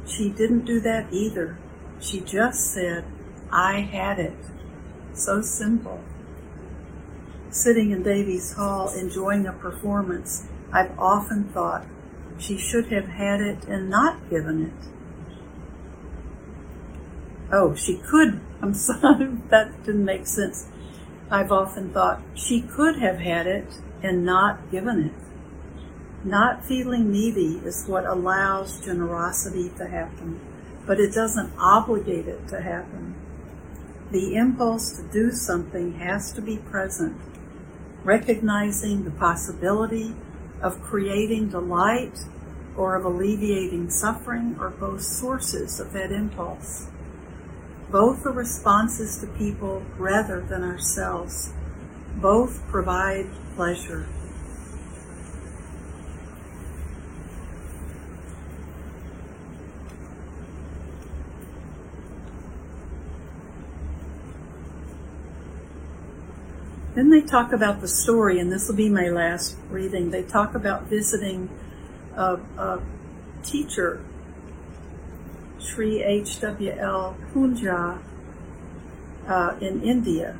She 0.07 0.29
didn't 0.29 0.67
do 0.67 0.79
that 0.81 1.11
either. 1.11 1.57
She 2.01 2.21
just 2.21 2.73
said, 2.73 3.05
I 3.51 3.81
had 3.81 4.19
it. 4.19 4.37
So 5.15 5.41
simple. 5.41 6.03
Sitting 7.51 7.93
in 7.93 8.03
Davies 8.03 8.53
Hall 8.53 8.93
enjoying 8.93 9.47
a 9.47 9.53
performance, 9.53 10.49
I've 10.71 10.99
often 10.99 11.45
thought 11.45 11.87
she 12.37 12.59
should 12.59 12.93
have 12.93 13.09
had 13.09 13.41
it 13.41 13.65
and 13.65 13.89
not 13.89 14.29
given 14.29 14.67
it. 14.67 14.98
Oh, 17.51 17.75
she 17.75 17.97
could. 17.97 18.41
I'm 18.63 18.75
sorry, 18.75 19.39
that 19.49 19.85
didn't 19.85 20.05
make 20.05 20.27
sense. 20.27 20.69
I've 21.31 21.53
often 21.53 21.91
thought 21.91 22.23
she 22.35 22.63
could 22.63 22.97
have 22.97 23.19
had 23.19 23.47
it 23.47 23.81
and 24.03 24.25
not 24.25 24.71
given 24.71 25.05
it. 25.07 25.29
Not 26.25 26.65
feeling 26.65 27.13
needy 27.13 27.61
is 27.65 27.87
what 27.87 28.05
allows 28.05 28.81
generosity 28.81 29.71
to 29.79 29.87
happen, 29.87 30.41
but 30.87 30.99
it 30.99 31.15
doesn't 31.15 31.53
obligate 31.59 32.27
it 32.27 32.49
to 32.49 32.61
happen. 32.61 33.15
The 34.11 34.35
impulse 34.35 34.93
to 34.93 35.03
do 35.03 35.31
something 35.31 35.99
has 35.99 36.33
to 36.33 36.41
be 36.41 36.57
present, 36.57 37.17
recognizing 38.03 39.05
the 39.05 39.11
possibility 39.11 40.15
of 40.61 40.81
creating 40.81 41.51
delight 41.51 42.19
or 42.77 42.97
of 42.97 43.05
alleviating 43.05 43.91
suffering 43.91 44.57
are 44.59 44.71
both 44.71 45.03
sources 45.03 45.79
of 45.79 45.93
that 45.93 46.11
impulse. 46.11 46.89
Both 47.91 48.27
are 48.27 48.33
responses 48.33 49.17
to 49.19 49.27
people 49.27 49.83
rather 49.97 50.41
than 50.41 50.63
ourselves. 50.63 51.53
Both 52.17 52.67
provide 52.69 53.27
pleasure. 53.57 54.07
Then 66.95 67.11
they 67.11 67.21
talk 67.21 67.53
about 67.53 67.81
the 67.81 67.87
story, 67.87 68.41
and 68.41 68.51
this 68.51 68.67
will 68.69 68.75
be 68.75 68.89
my 68.89 69.09
last 69.09 69.57
reading. 69.71 70.11
They 70.11 70.25
talk 70.25 70.55
about 70.55 70.85
visiting 70.85 71.49
a, 72.17 72.35
a 72.59 72.83
teacher, 73.45 74.05
Sri 75.59 76.03
H.W.L. 76.03 77.17
Poonja 77.33 78.01
uh, 79.27 79.57
in 79.61 79.83
India. 79.83 80.37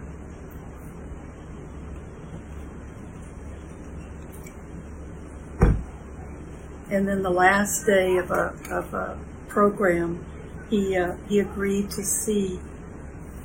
And 6.91 7.07
then 7.07 7.23
the 7.23 7.31
last 7.31 7.85
day 7.85 8.17
of 8.17 8.31
a, 8.31 8.55
of 8.71 8.95
a 8.95 9.19
program, 9.49 10.25
he, 10.71 10.97
uh, 10.97 11.17
he 11.29 11.39
agreed 11.39 11.91
to 11.91 12.03
see 12.03 12.61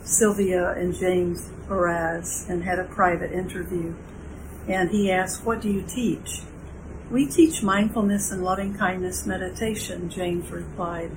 Sylvia 0.03 0.71
and 0.71 0.95
James 0.95 1.49
Baraz 1.67 2.49
and 2.49 2.63
had 2.63 2.79
a 2.79 2.85
private 2.85 3.31
interview. 3.31 3.95
And 4.67 4.91
he 4.91 5.11
asked, 5.11 5.45
What 5.45 5.61
do 5.61 5.69
you 5.69 5.81
teach? 5.81 6.41
We 7.11 7.25
teach 7.25 7.61
mindfulness 7.61 8.31
and 8.31 8.43
loving 8.43 8.75
kindness 8.75 9.25
meditation, 9.25 10.09
James 10.09 10.49
replied, 10.49 11.11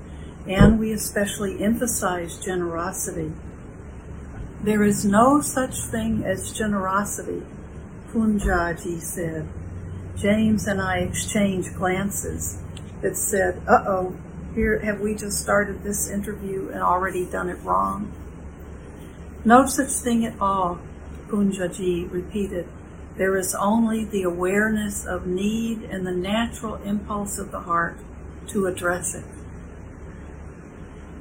and 0.48 0.78
we 0.78 0.92
especially 0.92 1.62
emphasize 1.62 2.38
generosity. 2.38 3.32
There 4.62 4.82
is 4.82 5.04
no 5.04 5.40
such 5.40 5.78
thing 5.78 6.24
as 6.24 6.52
generosity, 6.52 7.42
Poonjaji 8.12 9.00
said. 9.00 9.46
James 10.16 10.66
and 10.66 10.80
I 10.80 10.98
exchanged 10.98 11.74
glances 11.74 12.58
that 13.02 13.16
said, 13.16 13.60
uh 13.68 13.84
oh, 13.86 14.16
here 14.54 14.78
have 14.78 15.00
we 15.00 15.14
just 15.14 15.40
started 15.40 15.82
this 15.82 16.08
interview 16.08 16.70
and 16.70 16.82
already 16.82 17.26
done 17.26 17.50
it 17.50 17.60
wrong? 17.62 18.10
No 19.44 19.66
such 19.66 19.90
thing 19.90 20.24
at 20.24 20.40
all, 20.40 20.80
Poonjaji 21.28 22.10
repeated. 22.10 22.66
There 23.16 23.36
is 23.36 23.54
only 23.54 24.04
the 24.04 24.22
awareness 24.22 25.06
of 25.06 25.26
need 25.26 25.82
and 25.82 26.06
the 26.06 26.12
natural 26.12 26.76
impulse 26.76 27.38
of 27.38 27.50
the 27.50 27.60
heart 27.60 27.98
to 28.48 28.66
address 28.66 29.14
it. 29.14 29.24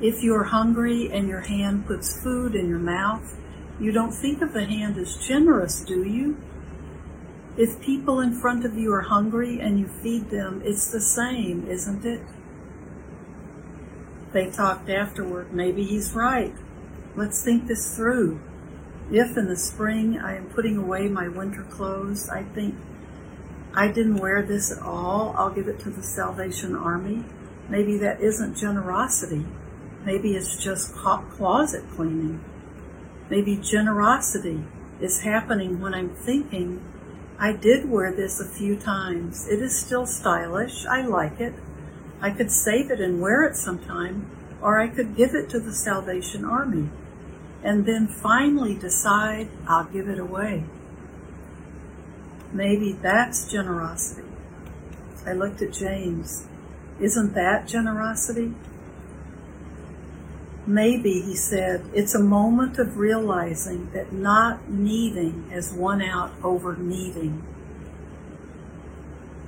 If 0.01 0.21
you're 0.23 0.43
hungry 0.43 1.09
and 1.11 1.27
your 1.27 1.41
hand 1.41 1.87
puts 1.87 2.21
food 2.21 2.53
in 2.53 2.67
your 2.67 2.79
mouth, 2.79 3.37
you 3.79 3.91
don't 3.91 4.11
think 4.11 4.41
of 4.41 4.53
the 4.53 4.65
hand 4.65 4.97
as 4.97 5.15
generous, 5.17 5.81
do 5.81 6.03
you? 6.03 6.37
If 7.57 7.79
people 7.79 8.19
in 8.19 8.33
front 8.33 8.65
of 8.65 8.75
you 8.75 8.93
are 8.93 9.01
hungry 9.01 9.59
and 9.59 9.79
you 9.79 9.87
feed 9.87 10.29
them, 10.29 10.61
it's 10.65 10.91
the 10.91 10.99
same, 10.99 11.65
isn't 11.67 12.05
it? 12.05 12.21
They 14.33 14.49
talked 14.49 14.89
afterward. 14.89 15.53
Maybe 15.53 15.85
he's 15.85 16.11
right. 16.13 16.53
Let's 17.15 17.41
think 17.43 17.67
this 17.67 17.95
through. 17.95 18.41
If 19.09 19.37
in 19.37 19.47
the 19.47 19.55
spring 19.55 20.19
I 20.19 20.35
am 20.35 20.49
putting 20.49 20.77
away 20.77 21.07
my 21.07 21.29
winter 21.29 21.63
clothes, 21.63 22.29
I 22.29 22.43
think 22.43 22.75
I 23.73 23.87
didn't 23.87 24.17
wear 24.17 24.41
this 24.41 24.71
at 24.71 24.81
all, 24.81 25.33
I'll 25.37 25.51
give 25.51 25.69
it 25.69 25.79
to 25.81 25.89
the 25.89 26.03
Salvation 26.03 26.75
Army. 26.75 27.23
Maybe 27.69 27.97
that 27.99 28.19
isn't 28.19 28.57
generosity. 28.57 29.45
Maybe 30.05 30.35
it's 30.35 30.63
just 30.63 30.93
closet 30.93 31.83
cleaning. 31.95 32.43
Maybe 33.29 33.57
generosity 33.57 34.63
is 35.01 35.21
happening 35.21 35.81
when 35.81 35.93
I'm 35.93 36.11
thinking, 36.11 36.81
I 37.39 37.53
did 37.53 37.89
wear 37.89 38.13
this 38.13 38.39
a 38.39 38.47
few 38.47 38.77
times. 38.77 39.47
It 39.47 39.61
is 39.61 39.77
still 39.77 40.05
stylish. 40.05 40.85
I 40.85 41.01
like 41.01 41.41
it. 41.41 41.55
I 42.21 42.29
could 42.29 42.51
save 42.51 42.91
it 42.91 43.01
and 43.01 43.19
wear 43.19 43.43
it 43.43 43.55
sometime, 43.55 44.29
or 44.61 44.79
I 44.79 44.87
could 44.87 45.17
give 45.17 45.33
it 45.33 45.49
to 45.49 45.59
the 45.59 45.73
Salvation 45.73 46.45
Army 46.45 46.89
and 47.65 47.87
then 47.87 48.07
finally 48.07 48.75
decide 48.75 49.49
I'll 49.67 49.85
give 49.85 50.07
it 50.07 50.19
away. 50.19 50.63
Maybe 52.53 52.91
that's 52.93 53.51
generosity. 53.51 54.27
I 55.25 55.33
looked 55.33 55.63
at 55.63 55.73
James. 55.73 56.47
Isn't 56.99 57.33
that 57.33 57.67
generosity? 57.67 58.53
Maybe, 60.67 61.21
he 61.21 61.35
said, 61.35 61.85
it's 61.93 62.15
a 62.15 62.19
moment 62.19 62.79
of 62.79 62.97
realizing 62.97 63.91
that 63.91 64.11
not 64.11 64.67
needing 64.67 65.49
has 65.51 65.71
won 65.71 66.01
out 66.01 66.31
over 66.43 66.75
needing. 66.75 67.43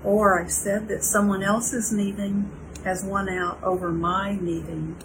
Or 0.03 0.39
I 0.39 0.47
said 0.47 0.87
that 0.89 1.03
someone 1.03 1.41
else's 1.41 1.91
needing 1.91 2.51
has 2.83 3.03
won 3.03 3.29
out 3.29 3.61
over 3.63 3.91
my 3.91 4.37
needing. 4.39 4.95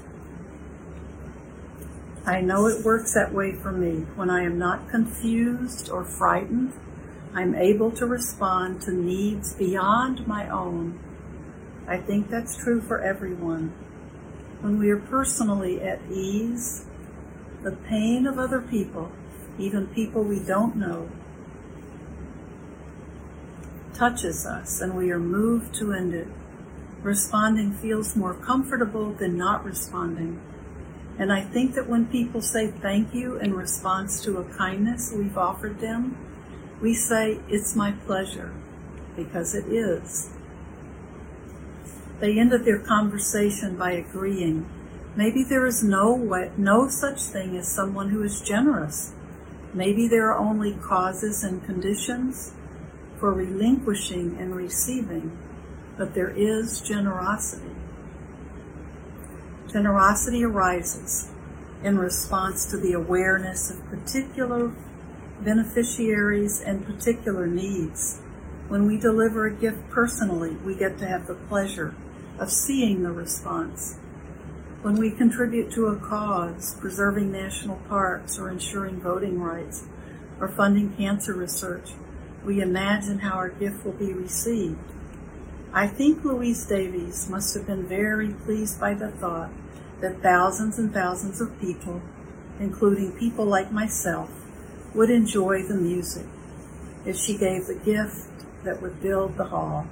I 2.26 2.40
know 2.40 2.66
it 2.66 2.84
works 2.84 3.14
that 3.14 3.32
way 3.32 3.52
for 3.52 3.72
me. 3.72 4.06
When 4.14 4.28
I 4.28 4.42
am 4.42 4.58
not 4.58 4.90
confused 4.90 5.90
or 5.90 6.04
frightened, 6.04 6.72
I'm 7.34 7.54
able 7.54 7.90
to 7.92 8.06
respond 8.06 8.82
to 8.82 8.92
needs 8.92 9.54
beyond 9.54 10.26
my 10.26 10.48
own. 10.48 11.00
I 11.88 11.96
think 11.96 12.28
that's 12.28 12.56
true 12.56 12.82
for 12.82 13.00
everyone. 13.00 13.72
When 14.62 14.78
we 14.78 14.90
are 14.90 14.96
personally 14.96 15.82
at 15.82 16.00
ease, 16.08 16.84
the 17.64 17.72
pain 17.72 18.28
of 18.28 18.38
other 18.38 18.60
people, 18.60 19.10
even 19.58 19.88
people 19.88 20.22
we 20.22 20.38
don't 20.38 20.76
know, 20.76 21.08
touches 23.92 24.46
us 24.46 24.80
and 24.80 24.96
we 24.96 25.10
are 25.10 25.18
moved 25.18 25.74
to 25.74 25.92
end 25.92 26.14
it. 26.14 26.28
Responding 27.02 27.72
feels 27.72 28.14
more 28.14 28.34
comfortable 28.34 29.12
than 29.12 29.36
not 29.36 29.64
responding. 29.64 30.40
And 31.18 31.32
I 31.32 31.42
think 31.42 31.74
that 31.74 31.88
when 31.88 32.06
people 32.06 32.40
say 32.40 32.68
thank 32.68 33.12
you 33.12 33.38
in 33.38 33.54
response 33.54 34.20
to 34.22 34.38
a 34.38 34.44
kindness 34.44 35.12
we've 35.12 35.36
offered 35.36 35.80
them, 35.80 36.16
we 36.80 36.94
say, 36.94 37.40
It's 37.48 37.74
my 37.74 37.92
pleasure, 38.06 38.52
because 39.16 39.56
it 39.56 39.66
is. 39.66 40.30
They 42.22 42.38
ended 42.38 42.64
their 42.64 42.78
conversation 42.78 43.76
by 43.76 43.94
agreeing 43.94 44.64
maybe 45.16 45.42
there 45.42 45.66
is 45.66 45.82
no, 45.82 46.14
way, 46.14 46.52
no 46.56 46.86
such 46.86 47.20
thing 47.20 47.56
as 47.56 47.66
someone 47.66 48.10
who 48.10 48.22
is 48.22 48.40
generous. 48.40 49.12
Maybe 49.74 50.06
there 50.06 50.30
are 50.30 50.38
only 50.38 50.74
causes 50.74 51.42
and 51.42 51.64
conditions 51.64 52.52
for 53.18 53.32
relinquishing 53.32 54.36
and 54.38 54.54
receiving, 54.54 55.36
but 55.98 56.14
there 56.14 56.30
is 56.30 56.80
generosity. 56.80 57.74
Generosity 59.72 60.44
arises 60.44 61.28
in 61.82 61.98
response 61.98 62.66
to 62.66 62.76
the 62.76 62.92
awareness 62.92 63.68
of 63.68 63.84
particular 63.90 64.70
beneficiaries 65.40 66.60
and 66.60 66.86
particular 66.86 67.48
needs. 67.48 68.20
When 68.68 68.86
we 68.86 68.96
deliver 68.96 69.46
a 69.46 69.52
gift 69.52 69.90
personally, 69.90 70.50
we 70.64 70.76
get 70.76 70.98
to 70.98 71.06
have 71.08 71.26
the 71.26 71.34
pleasure 71.34 71.96
of 72.42 72.50
seeing 72.50 73.04
the 73.04 73.12
response. 73.12 73.94
When 74.82 74.96
we 74.96 75.12
contribute 75.12 75.70
to 75.72 75.86
a 75.86 75.96
cause, 75.96 76.74
preserving 76.74 77.30
national 77.30 77.76
parks 77.88 78.36
or 78.36 78.50
ensuring 78.50 79.00
voting 79.00 79.40
rights 79.40 79.84
or 80.40 80.48
funding 80.48 80.92
cancer 80.96 81.34
research, 81.34 81.90
we 82.44 82.60
imagine 82.60 83.20
how 83.20 83.34
our 83.34 83.48
gift 83.48 83.84
will 83.84 83.92
be 83.92 84.12
received. 84.12 84.76
I 85.72 85.86
think 85.86 86.24
Louise 86.24 86.66
Davies 86.66 87.30
must 87.30 87.54
have 87.54 87.64
been 87.64 87.86
very 87.86 88.30
pleased 88.32 88.80
by 88.80 88.94
the 88.94 89.12
thought 89.12 89.50
that 90.00 90.20
thousands 90.20 90.80
and 90.80 90.92
thousands 90.92 91.40
of 91.40 91.60
people, 91.60 92.02
including 92.58 93.12
people 93.12 93.44
like 93.44 93.70
myself, 93.70 94.30
would 94.94 95.10
enjoy 95.10 95.62
the 95.62 95.76
music 95.76 96.26
if 97.06 97.16
she 97.16 97.38
gave 97.38 97.66
the 97.66 97.76
gift 97.76 98.26
that 98.64 98.82
would 98.82 99.00
build 99.00 99.36
the 99.36 99.44
hall. 99.44 99.86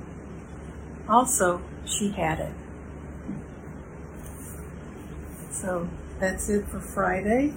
Also, 1.09 1.63
she 1.87 2.11
had 2.11 2.41
it. 2.41 2.53
So 5.51 5.89
that's 6.19 6.49
it 6.49 6.67
for 6.69 6.81
Friday. 6.81 7.55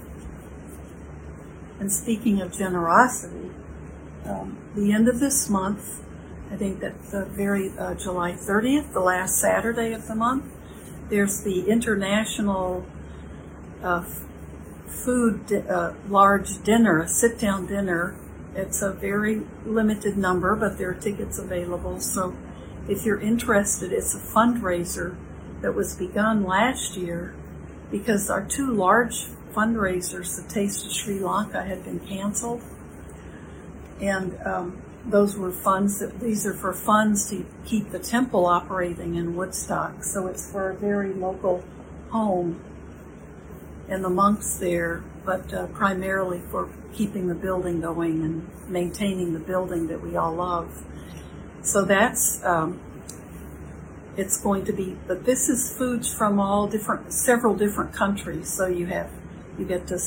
And 1.80 1.92
speaking 1.92 2.42
of 2.42 2.52
generosity, 2.52 3.52
um, 4.26 4.58
the 4.76 4.92
end 4.94 5.08
of 5.08 5.20
this 5.20 5.50
month, 5.50 6.02
I 6.52 6.56
think 6.56 6.80
that 6.82 7.12
the 7.12 7.26
very 7.26 7.72
uh, 7.78 7.96
July 7.96 8.34
30th, 8.34 8.94
the 8.94 9.00
last 9.00 9.40
Saturday 9.40 9.94
of 9.94 10.08
the 10.08 10.16
month, 10.16 10.46
there's 11.10 11.42
the 11.42 11.70
international 11.70 12.86
uh, 13.82 14.04
food 14.88 15.52
uh, 15.52 15.94
large 16.08 16.64
dinner, 16.64 17.02
a 17.02 17.08
sit 17.08 17.40
down 17.40 17.66
dinner. 17.66 18.16
It's 18.56 18.82
a 18.82 18.92
very 18.92 19.42
limited 19.66 20.18
number, 20.18 20.56
but 20.56 20.78
there 20.78 20.90
are 20.90 20.94
tickets 20.94 21.40
available. 21.40 22.00
So 22.00 22.36
if 22.88 23.06
you're 23.06 23.20
interested, 23.20 23.92
it's 23.92 24.14
a 24.14 24.20
fundraiser 24.20 25.16
that 25.62 25.74
was 25.74 25.96
begun 25.96 26.44
last 26.44 26.98
year 26.98 27.34
because 27.90 28.30
our 28.30 28.44
two 28.44 28.72
large 28.72 29.26
fundraisers, 29.54 30.36
the 30.36 30.52
Taste 30.52 30.86
of 30.86 30.92
Sri 30.92 31.20
Lanka 31.20 31.64
had 31.64 31.84
been 31.84 32.00
canceled. 32.00 32.62
And 34.02 34.38
um, 34.46 34.82
those 35.06 35.38
were 35.38 35.52
funds 35.52 36.00
that 36.00 36.20
these 36.20 36.46
are 36.46 36.54
for 36.54 36.74
funds 36.74 37.30
to 37.30 37.46
keep 37.66 37.92
the 37.92 38.00
temple 38.00 38.46
operating 38.46 39.16
in 39.16 39.36
Woodstock. 39.36 40.04
So 40.04 40.28
it's 40.28 40.52
for 40.52 40.72
a 40.72 40.76
very 40.76 41.14
local 41.14 41.64
home 42.10 42.60
and 43.90 44.04
the 44.04 44.10
monks 44.10 44.58
there, 44.58 45.04
but 45.26 45.54
uh, 45.54 45.68
primarily 45.68 46.42
for 46.52 46.70
keeping 46.94 47.28
the 47.28 47.36
building 47.36 47.82
going 47.82 48.24
and 48.24 48.50
maintaining 48.70 49.34
the 49.34 49.40
building 49.40 49.88
that 49.88 50.02
we 50.02 50.16
all 50.16 50.34
love. 50.34 50.84
So 51.64 51.84
that's 51.84 52.44
um, 52.44 52.80
it's 54.16 54.40
going 54.40 54.66
to 54.66 54.74
be, 54.74 54.96
but 55.08 55.26
this 55.26 55.50
is 55.50 55.76
foods 55.76 56.14
from 56.14 56.40
all 56.40 56.68
different, 56.68 57.12
several 57.12 57.56
different 57.56 57.94
countries. 57.94 58.52
So 58.52 58.68
you 58.68 58.86
have, 58.88 59.10
you 59.58 59.66
get 59.66 59.88
to 59.88 60.00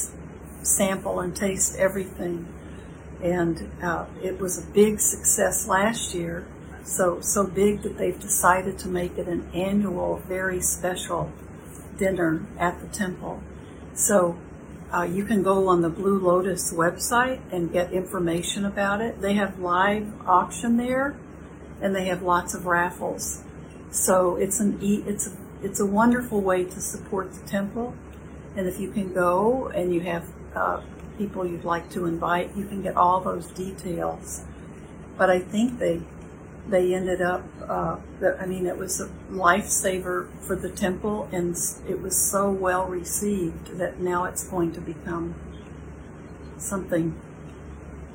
sample 0.63 1.21
and 1.21 1.35
taste 1.35 1.77
everything. 1.77 2.47
And 3.23 3.71
uh, 3.83 4.07
it 4.23 4.39
was 4.39 4.59
a 4.59 4.67
big 4.67 5.01
success 5.01 5.67
last 5.67 6.15
year. 6.15 6.47
So, 6.85 7.21
so 7.21 7.45
big 7.45 7.83
that 7.83 7.99
they've 7.99 8.19
decided 8.19 8.79
to 8.81 8.89
make 8.89 9.19
it 9.19 9.27
an 9.27 9.49
annual, 9.53 10.23
very 10.29 10.61
special 10.61 11.33
dinner 11.99 12.47
at 12.59 12.81
the 12.81 12.87
temple. 12.87 13.43
So 13.95 14.39
uh, 14.95 15.03
you 15.03 15.25
can 15.25 15.43
go 15.43 15.67
on 15.67 15.81
the 15.81 15.89
Blue 15.89 16.21
Lotus 16.21 16.73
website 16.73 17.41
and 17.51 17.73
get 17.73 17.93
information 17.93 18.65
about 18.65 19.01
it. 19.01 19.21
They 19.21 19.35
have 19.35 19.59
live 19.59 20.13
auction 20.29 20.77
there, 20.77 21.17
and 21.81 21.95
they 21.95 22.07
have 22.07 22.23
lots 22.23 22.55
of 22.55 22.67
raffles. 22.67 23.43
So 23.91 24.37
it's 24.37 24.61
an 24.61 24.79
e- 24.83 25.05
it's 25.07 25.27
a, 25.29 25.37
it's 25.63 25.81
a 25.81 25.87
wonderful 25.87 26.41
way 26.41 26.65
to 26.65 26.81
support 26.81 27.33
the 27.33 27.47
temple. 27.49 27.95
And 28.57 28.67
if 28.67 28.81
you 28.81 28.91
can 28.91 29.13
go 29.13 29.69
and 29.69 29.93
you 29.95 30.01
have 30.01 30.25
uh, 30.55 30.81
people 31.19 31.47
you'd 31.47 31.65
like 31.65 31.91
to 31.91 32.07
invite, 32.07 32.57
you 32.57 32.65
can 32.65 32.83
get 32.83 32.97
all 32.97 33.21
those 33.21 33.49
details. 33.49 34.45
But 35.17 35.31
I 35.31 35.39
think 35.39 35.79
they 35.79 36.03
they 36.69 36.95
ended 36.95 37.23
up. 37.23 37.45
Uh, 37.67 37.97
the, 38.21 38.39
I 38.41 38.47
mean, 38.47 38.67
it 38.67 38.77
was 38.77 39.01
a 39.01 39.09
lifesaver 39.31 40.29
for 40.41 40.57
the 40.57 40.69
temple, 40.69 41.29
and 41.33 41.57
it 41.89 42.01
was 42.01 42.17
so 42.17 42.51
well 42.51 42.87
received 42.87 43.79
that 43.79 44.01
now 44.01 44.25
it's 44.25 44.49
going 44.49 44.73
to 44.73 44.81
become 44.81 45.35
something 46.59 47.21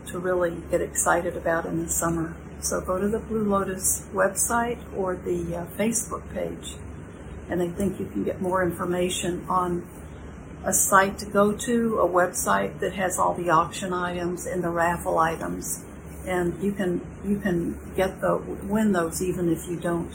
to 0.08 0.20
really 0.20 0.58
get 0.70 0.82
excited 0.82 1.38
about 1.38 1.66
in 1.66 1.84
the 1.84 1.90
summer. 1.90 2.36
So 2.62 2.80
go 2.80 3.00
to 3.00 3.08
the 3.08 3.20
Blue 3.20 3.44
Lotus 3.44 4.06
website 4.14 4.80
or 4.96 5.16
the 5.16 5.56
uh, 5.56 5.66
Facebook 5.78 6.22
page, 6.32 6.76
and 7.50 7.62
I 7.62 7.70
think 7.70 8.00
you 8.00 8.06
can 8.06 8.24
get 8.24 8.40
more 8.40 8.64
information 8.64 9.46
on 9.50 9.88
a 10.64 10.72
site 10.72 11.18
to 11.20 11.26
go 11.26 11.54
to, 11.54 12.00
a 12.00 12.08
website 12.08 12.80
that 12.80 12.94
has 12.94 13.18
all 13.18 13.34
the 13.34 13.50
auction 13.50 13.94
items 13.94 14.46
and 14.46 14.64
the 14.64 14.70
raffle 14.70 15.18
items, 15.18 15.84
and 16.28 16.62
you 16.64 16.72
can 16.72 17.02
you 17.26 17.40
can 17.40 17.80
get 17.96 18.22
the 18.22 18.38
win 18.38 18.92
those 18.92 19.24
even 19.24 19.52
if 19.52 19.68
you 19.68 19.76
don't 19.76 20.12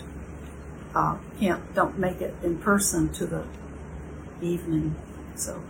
uh, 0.94 1.18
can't 1.40 1.74
don't 1.74 1.98
make 1.98 2.20
it 2.20 2.34
in 2.44 2.58
person 2.58 3.12
to 3.14 3.26
the 3.26 3.44
evening. 4.40 4.94
So. 5.34 5.60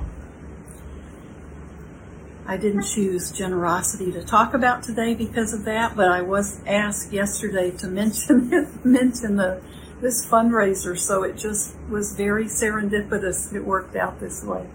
I 2.49 2.57
didn't 2.57 2.85
choose 2.85 3.33
generosity 3.33 4.13
to 4.13 4.23
talk 4.23 4.55
about 4.55 4.85
today 4.85 5.15
because 5.15 5.53
of 5.53 5.65
that, 5.65 5.97
but 5.97 6.09
I 6.09 6.23
was 6.23 6.61
asked 6.65 7.13
yesterday 7.13 7.73
to 7.79 7.87
mention 7.89 8.53
it, 8.53 8.85
mention 8.85 9.37
the 9.37 9.61
this 10.01 10.27
fundraiser, 10.27 10.97
so 10.97 11.23
it 11.23 11.39
just 11.39 11.75
was 11.89 12.15
very 12.15 12.45
serendipitous. 12.45 13.53
It 13.55 13.65
worked 13.65 13.97
out 13.97 14.21
this 14.21 14.45
way. 14.45 14.67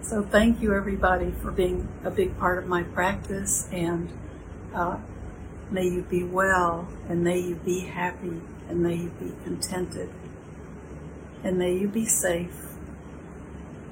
So 0.00 0.22
thank 0.22 0.62
you 0.62 0.72
everybody 0.72 1.32
for 1.42 1.50
being 1.50 1.88
a 2.04 2.10
big 2.10 2.38
part 2.38 2.58
of 2.58 2.68
my 2.68 2.84
practice, 2.84 3.68
and 3.72 4.16
uh, 4.72 4.98
may 5.70 5.88
you 5.88 6.02
be 6.02 6.22
well, 6.22 6.88
and 7.08 7.24
may 7.24 7.40
you 7.40 7.56
be 7.56 7.80
happy, 7.80 8.40
and 8.68 8.80
may 8.80 8.94
you 8.94 9.10
be 9.18 9.34
contented, 9.42 10.08
and 11.42 11.58
may 11.58 11.76
you 11.76 11.88
be 11.88 12.06
safe. 12.06 12.54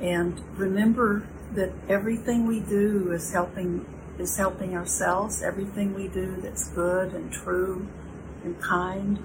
And 0.01 0.41
remember 0.57 1.27
that 1.55 1.73
everything 1.89 2.47
we 2.47 2.61
do 2.61 3.13
is 3.13 3.33
helping 3.33 3.87
is 4.19 4.37
helping 4.37 4.77
ourselves. 4.77 5.43
Everything 5.43 5.95
we 5.95 6.09
do 6.09 6.37
that's 6.41 6.69
good 6.69 7.13
and 7.13 7.33
true 7.33 7.89
and 8.45 8.61
kind 8.61 9.19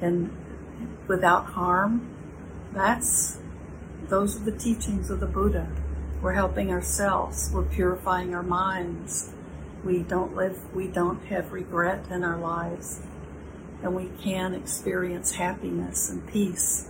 and 0.00 0.36
without 1.08 1.46
harm. 1.46 2.08
That's 2.72 3.38
those 4.08 4.36
are 4.36 4.44
the 4.44 4.56
teachings 4.58 5.10
of 5.10 5.20
the 5.20 5.26
Buddha. 5.26 5.68
We're 6.20 6.34
helping 6.34 6.70
ourselves. 6.70 7.50
We're 7.52 7.62
purifying 7.62 8.34
our 8.34 8.42
minds. 8.42 9.32
We 9.84 10.00
don't 10.00 10.36
live. 10.36 10.58
We 10.74 10.86
don't 10.86 11.24
have 11.26 11.52
regret 11.52 12.06
in 12.10 12.22
our 12.22 12.38
lives, 12.38 13.00
and 13.82 13.94
we 13.94 14.10
can 14.22 14.54
experience 14.54 15.32
happiness 15.32 16.10
and 16.10 16.26
peace. 16.26 16.88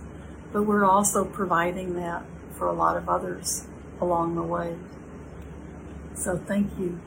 But 0.51 0.63
we're 0.63 0.85
also 0.85 1.25
providing 1.25 1.95
that 1.95 2.23
for 2.55 2.67
a 2.67 2.73
lot 2.73 2.95
of 2.95 3.09
others 3.09 3.65
along 4.01 4.35
the 4.35 4.41
way. 4.41 4.75
So 6.15 6.37
thank 6.37 6.77
you. 6.77 6.99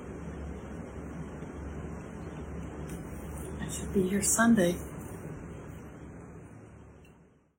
I 3.61 3.69
should 3.69 3.93
be 3.93 4.09
here 4.09 4.23
Sunday. 4.23 4.77